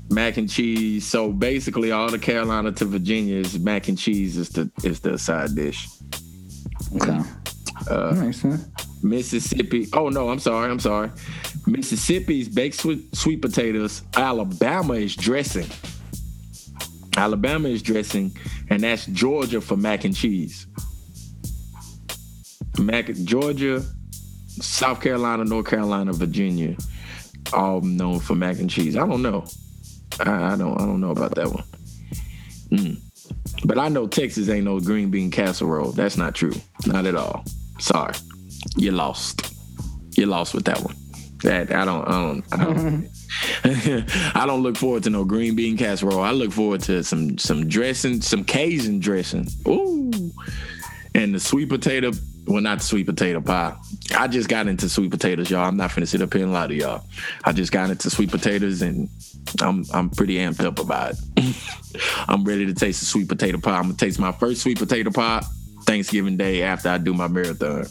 [0.08, 1.06] mac and cheese.
[1.06, 5.18] So basically, all the Carolina to Virginia is mac and cheese is the is the
[5.18, 5.86] side dish.
[6.96, 7.20] Okay.
[7.90, 8.64] uh, that makes sense.
[9.02, 9.88] Mississippi.
[9.92, 10.70] Oh no, I'm sorry.
[10.70, 11.10] I'm sorry.
[11.66, 14.02] Mississippi's baked sweet, sweet potatoes.
[14.16, 15.66] Alabama is dressing.
[17.16, 18.32] Alabama is dressing,
[18.68, 20.66] and that's Georgia for mac and cheese.
[22.78, 23.84] Mac Georgia,
[24.48, 26.76] South Carolina, North Carolina, Virginia,
[27.52, 28.96] all known for mac and cheese.
[28.96, 29.44] I don't know.
[30.20, 30.80] I, I don't.
[30.80, 31.64] I don't know about that one.
[32.70, 33.00] Mm.
[33.64, 35.92] But I know Texas ain't no green bean casserole.
[35.92, 36.54] That's not true.
[36.86, 37.44] Not at all.
[37.78, 38.14] Sorry
[38.76, 39.52] you lost.
[40.16, 40.96] You lost with that one.
[41.42, 42.06] That I don't.
[42.06, 42.44] I don't.
[42.52, 43.08] I don't,
[44.36, 46.20] I don't look forward to no green bean casserole.
[46.20, 49.48] I look forward to some some dressing, some Cajun dressing.
[49.66, 50.10] Ooh,
[51.14, 52.12] and the sweet potato.
[52.46, 53.76] Well, not the sweet potato pie.
[54.16, 55.66] I just got into sweet potatoes, y'all.
[55.66, 57.04] I'm not finna sit up here and lie to y'all.
[57.44, 59.08] I just got into sweet potatoes, and
[59.62, 61.56] I'm I'm pretty amped up about it.
[62.28, 63.76] I'm ready to taste the sweet potato pie.
[63.76, 65.42] I'm gonna taste my first sweet potato pie
[65.84, 67.86] Thanksgiving Day after I do my marathon.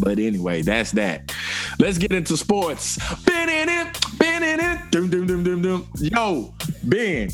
[0.00, 1.32] But anyway, that's that.
[1.78, 2.98] Let's get into sports.
[3.24, 4.90] Ben in it, Ben in it.
[4.90, 5.88] Doom, doom, doom, doom, doom.
[5.96, 7.30] Yo, Ben.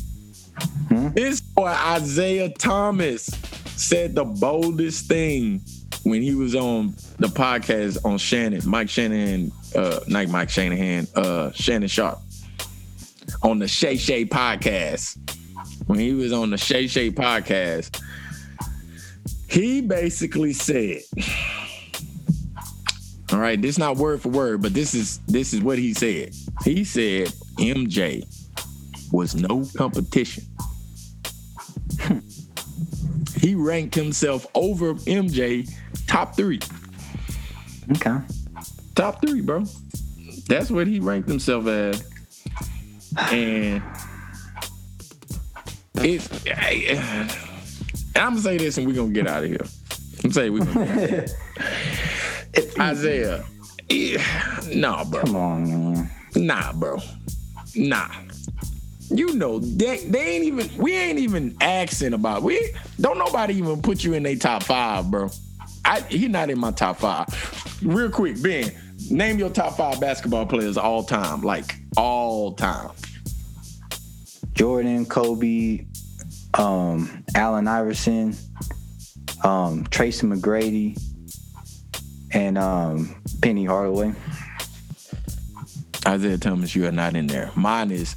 [0.88, 1.09] Hmm?
[1.11, 3.26] This boy Isaiah Thomas
[3.76, 5.61] said the boldest thing
[6.05, 11.50] when he was on the podcast on Shannon, Mike Shannon, uh, not Mike Shanahan, uh,
[11.53, 12.18] Shannon Sharpe
[13.42, 15.18] on the Shay Shay podcast.
[15.86, 18.00] When he was on the Shay Shay podcast,
[19.48, 21.03] he basically said,
[23.32, 25.94] all right, this is not word for word, but this is this is what he
[25.94, 26.34] said.
[26.64, 27.28] He said
[27.58, 28.26] MJ
[29.10, 30.44] was no competition.
[33.40, 35.72] he ranked himself over MJ
[36.06, 36.60] top three.
[37.92, 38.18] Okay.
[38.94, 39.64] Top three, bro.
[40.48, 42.04] That's what he ranked himself as.
[43.30, 43.82] And
[45.94, 46.28] it's
[48.14, 49.64] I'm gonna say this and we're gonna get out of here.
[50.22, 51.26] I'm saying we're
[52.55, 53.44] gonna Isaiah.
[53.88, 55.22] Yeah, nah, bro.
[55.22, 56.11] Come on, man.
[56.34, 56.98] Nah, bro.
[57.74, 58.09] Nah.
[59.11, 63.82] You know, they, they ain't even we ain't even asking about we don't nobody even
[63.82, 65.28] put you in their top five, bro.
[65.84, 67.26] I he not in my top five.
[67.82, 68.72] Real quick, Ben,
[69.11, 72.90] name your top five basketball players all time, like all time.
[74.55, 75.86] Jordan, Kobe,
[76.55, 78.34] um, Allen Iverson,
[79.44, 80.98] um, Tracy McGrady,
[82.32, 84.12] and um, Penny Hardaway.
[86.06, 87.50] Isaiah Thomas, you are not in there.
[87.54, 88.16] Mine is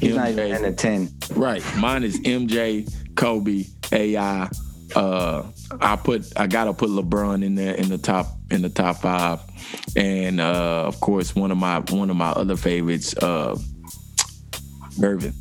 [0.00, 0.16] He's MJ.
[0.16, 1.10] not even in the ten.
[1.34, 1.62] Right.
[1.76, 4.48] Mine is MJ, Kobe, AI,
[4.96, 5.42] uh,
[5.80, 9.40] I put I gotta put LeBron in there in the top in the top five,
[9.96, 13.58] and uh, of course one of my one of my other favorites, uh,
[15.02, 15.34] Irvin.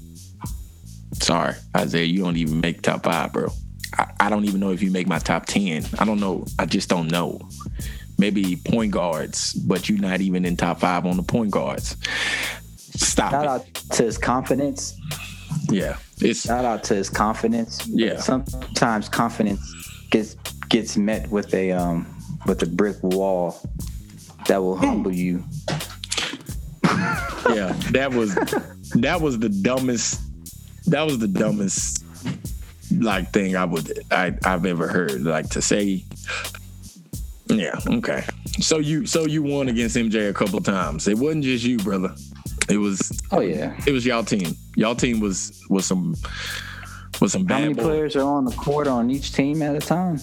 [1.21, 3.47] Sorry, Isaiah, you don't even make top five, bro.
[3.97, 5.85] I, I don't even know if you make my top ten.
[5.97, 6.45] I don't know.
[6.59, 7.39] I just don't know.
[8.17, 11.95] Maybe point guards, but you're not even in top five on the point guards.
[12.77, 13.47] Stop Shout it.
[13.47, 14.99] out to his confidence.
[15.69, 15.97] Yeah.
[16.19, 17.85] It's shout out to his confidence.
[17.87, 18.19] Yeah.
[18.19, 19.61] Sometimes confidence
[20.09, 20.35] gets
[20.69, 22.07] gets met with a um
[22.45, 23.59] with a brick wall
[24.47, 25.43] that will humble you.
[26.83, 28.33] yeah, that was
[28.95, 30.21] that was the dumbest
[30.89, 32.03] that was the dumbest
[32.99, 35.21] like thing I would I I've ever heard.
[35.21, 36.03] Like to say
[37.49, 38.23] Yeah, okay.
[38.59, 41.07] So you so you won against MJ a couple times.
[41.07, 42.13] It wasn't just you, brother.
[42.69, 43.21] It was.
[43.31, 43.79] Oh yeah.
[43.85, 44.55] It was y'all team.
[44.75, 46.15] Y'all team was was some
[47.21, 47.45] was some.
[47.47, 50.19] How many players are on the court on each team at a time?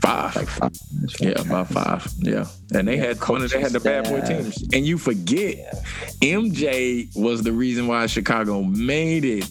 [0.00, 0.34] Five.
[0.34, 0.72] Like five.
[1.20, 2.06] Yeah, about five.
[2.18, 3.46] Yeah, and they yeah, had one.
[3.46, 6.38] They had the bad boy teams, and you forget yeah.
[6.38, 9.48] MJ was the reason why Chicago made it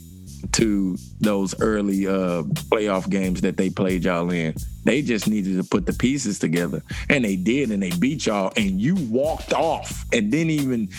[0.54, 4.54] to those early uh playoff games that they played y'all in.
[4.84, 8.52] They just needed to put the pieces together, and they did, and they beat y'all,
[8.58, 10.90] and you walked off and didn't even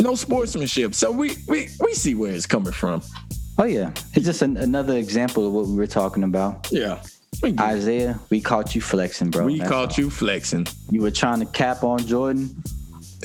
[0.00, 0.94] no sportsmanship.
[0.94, 3.02] So we we we see where it's coming from.
[3.58, 6.68] Oh yeah, it's just an, another example of what we were talking about.
[6.70, 7.02] Yeah.
[7.58, 9.46] Isaiah, we caught you flexing, bro.
[9.46, 10.04] We That's caught all.
[10.04, 10.66] you flexing.
[10.90, 12.62] You were trying to cap on Jordan.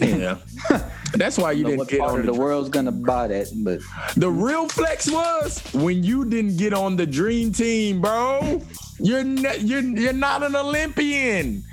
[0.02, 0.38] Yeah.
[1.14, 3.48] That's why you didn't what get part on of the, the world's gonna buy that,
[3.58, 3.80] but
[4.16, 8.62] the real flex was when you didn't get on the dream team, bro.
[9.00, 11.64] You're not, you're you're not an Olympian.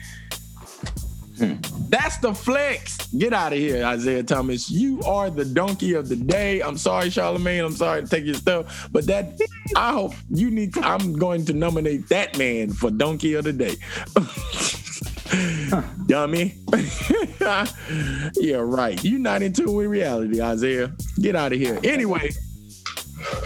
[1.88, 3.06] That's the flex.
[3.08, 4.70] Get out of here, Isaiah Thomas.
[4.70, 6.60] You are the donkey of the day.
[6.60, 7.64] I'm sorry, Charlemagne.
[7.64, 9.38] I'm sorry to take your stuff, but that
[9.76, 10.74] I hope you need.
[10.74, 13.76] To, I'm going to nominate that man for donkey of the day.
[16.06, 16.54] Dummy.
[18.40, 19.02] yeah, right.
[19.04, 20.92] You're not in tune with reality, Isaiah.
[21.20, 21.78] Get out of here.
[21.84, 22.30] Anyway,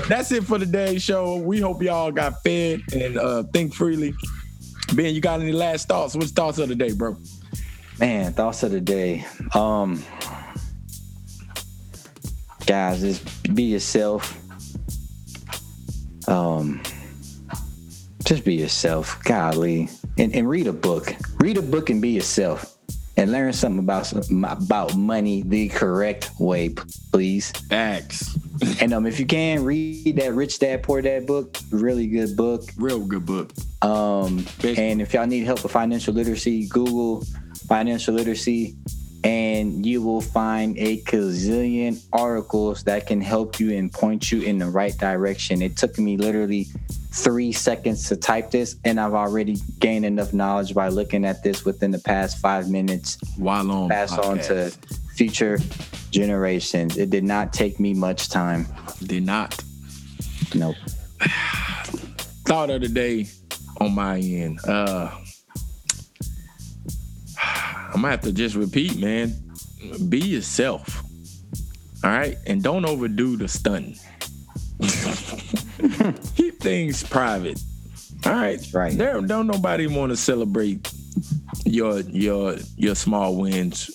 [0.09, 1.37] that's it for today's show.
[1.37, 4.15] We hope y'all got fed and uh, think freely.
[4.95, 6.15] Ben, you got any last thoughts?
[6.15, 7.17] What's thoughts of the day, bro?
[7.99, 9.25] Man, thoughts of the day.
[9.55, 10.03] Um,
[12.67, 14.39] guys, just be yourself.
[16.29, 16.83] Um,
[18.25, 19.23] just be yourself.
[19.25, 21.15] Golly, and, and read a book.
[21.39, 22.77] Read a book and be yourself,
[23.17, 26.71] and learn something about about money the correct way,
[27.13, 27.51] please.
[27.51, 28.37] Thanks.
[28.81, 32.63] And um, if you can read that Rich Dad Poor Dad book, really good book.
[32.77, 33.53] Real good book.
[33.83, 37.25] Um, and if y'all need help with financial literacy, Google
[37.69, 38.77] financial literacy,
[39.25, 44.59] and you will find a gazillion articles that can help you and point you in
[44.59, 45.63] the right direction.
[45.63, 46.69] It took me literally
[47.11, 51.65] three seconds to type this, and I've already gained enough knowledge by looking at this
[51.65, 53.19] within the past five minutes.
[53.37, 54.29] While on pass podcast.
[54.29, 54.73] on to
[55.17, 55.59] future
[56.11, 56.97] generations.
[56.97, 58.67] It did not take me much time.
[59.05, 59.63] Did not.
[60.55, 60.77] Nope.
[62.45, 63.27] Thought of the day
[63.81, 64.61] on my end.
[64.67, 65.11] Uh
[67.43, 69.33] I'm gonna have to just repeat, man.
[70.09, 71.03] Be yourself.
[72.05, 73.97] All right, and don't overdo the stunting.
[76.37, 77.59] Keep things private.
[78.27, 78.97] All right, right.
[78.97, 80.93] There, don't nobody want to celebrate
[81.65, 83.91] your your your small wins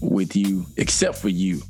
[0.00, 1.62] with you except for you.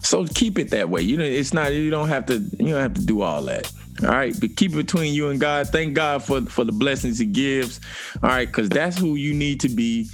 [0.00, 1.02] So keep it that way.
[1.02, 1.72] You know, it's not.
[1.72, 2.34] You don't have to.
[2.34, 3.70] You don't have to do all that.
[4.02, 5.68] All right, but keep it between you and God.
[5.68, 7.80] Thank God for for the blessings He gives.
[8.22, 10.08] All right, because that's who you need to be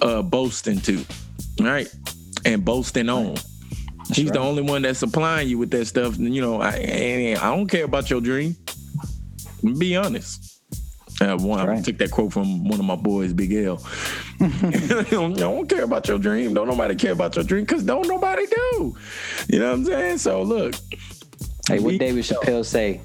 [0.00, 1.04] uh boasting to.
[1.60, 1.92] All right,
[2.44, 3.34] and boasting on.
[3.34, 4.34] That's He's right.
[4.34, 6.18] the only one that's supplying you with that stuff.
[6.18, 8.56] You know, I I don't care about your dream.
[9.78, 10.60] Be honest.
[11.20, 11.78] Uh, one, right.
[11.78, 13.82] I took that quote from one of my boys, Big L.
[14.38, 16.54] don't, care about your dream.
[16.54, 18.96] Don't nobody care about your dream because don't nobody do.
[19.48, 20.18] You know what I'm saying?
[20.18, 20.74] So look.
[21.68, 23.00] Hey, what David Chappelle say?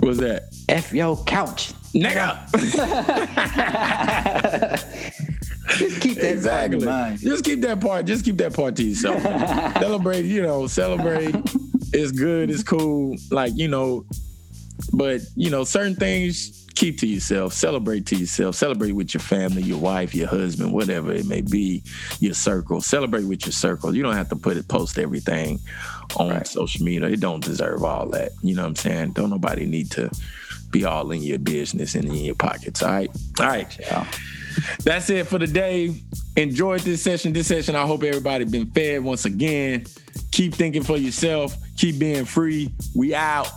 [0.00, 0.54] What's that?
[0.68, 1.72] F yo couch.
[1.94, 2.50] Nigga.
[5.78, 6.86] Just keep that exactly.
[7.16, 8.04] Just keep that part.
[8.04, 9.22] Just keep that part to yourself.
[9.80, 11.34] celebrate, you know, celebrate.
[11.92, 12.50] It's good.
[12.50, 13.16] It's cool.
[13.30, 14.04] Like you know,
[14.92, 19.62] but you know, certain things keep to yourself, celebrate to yourself, celebrate with your family,
[19.62, 21.82] your wife, your husband, whatever it may be,
[22.20, 22.80] your circle.
[22.80, 23.94] Celebrate with your circle.
[23.94, 25.60] You don't have to put it, post everything
[26.16, 26.46] on right.
[26.46, 27.08] social media.
[27.08, 28.32] It don't deserve all that.
[28.42, 29.12] You know what I'm saying?
[29.12, 30.10] Don't nobody need to
[30.70, 32.82] be all in your business and in your pockets.
[32.82, 33.10] All right.
[33.38, 33.78] All right.
[33.78, 34.06] Yeah.
[34.84, 35.94] That's it for the day.
[36.36, 37.32] Enjoyed this session.
[37.32, 39.86] This session, I hope everybody been fed once again.
[40.32, 41.56] Keep thinking for yourself.
[41.76, 42.72] Keep being free.
[42.94, 43.48] We out.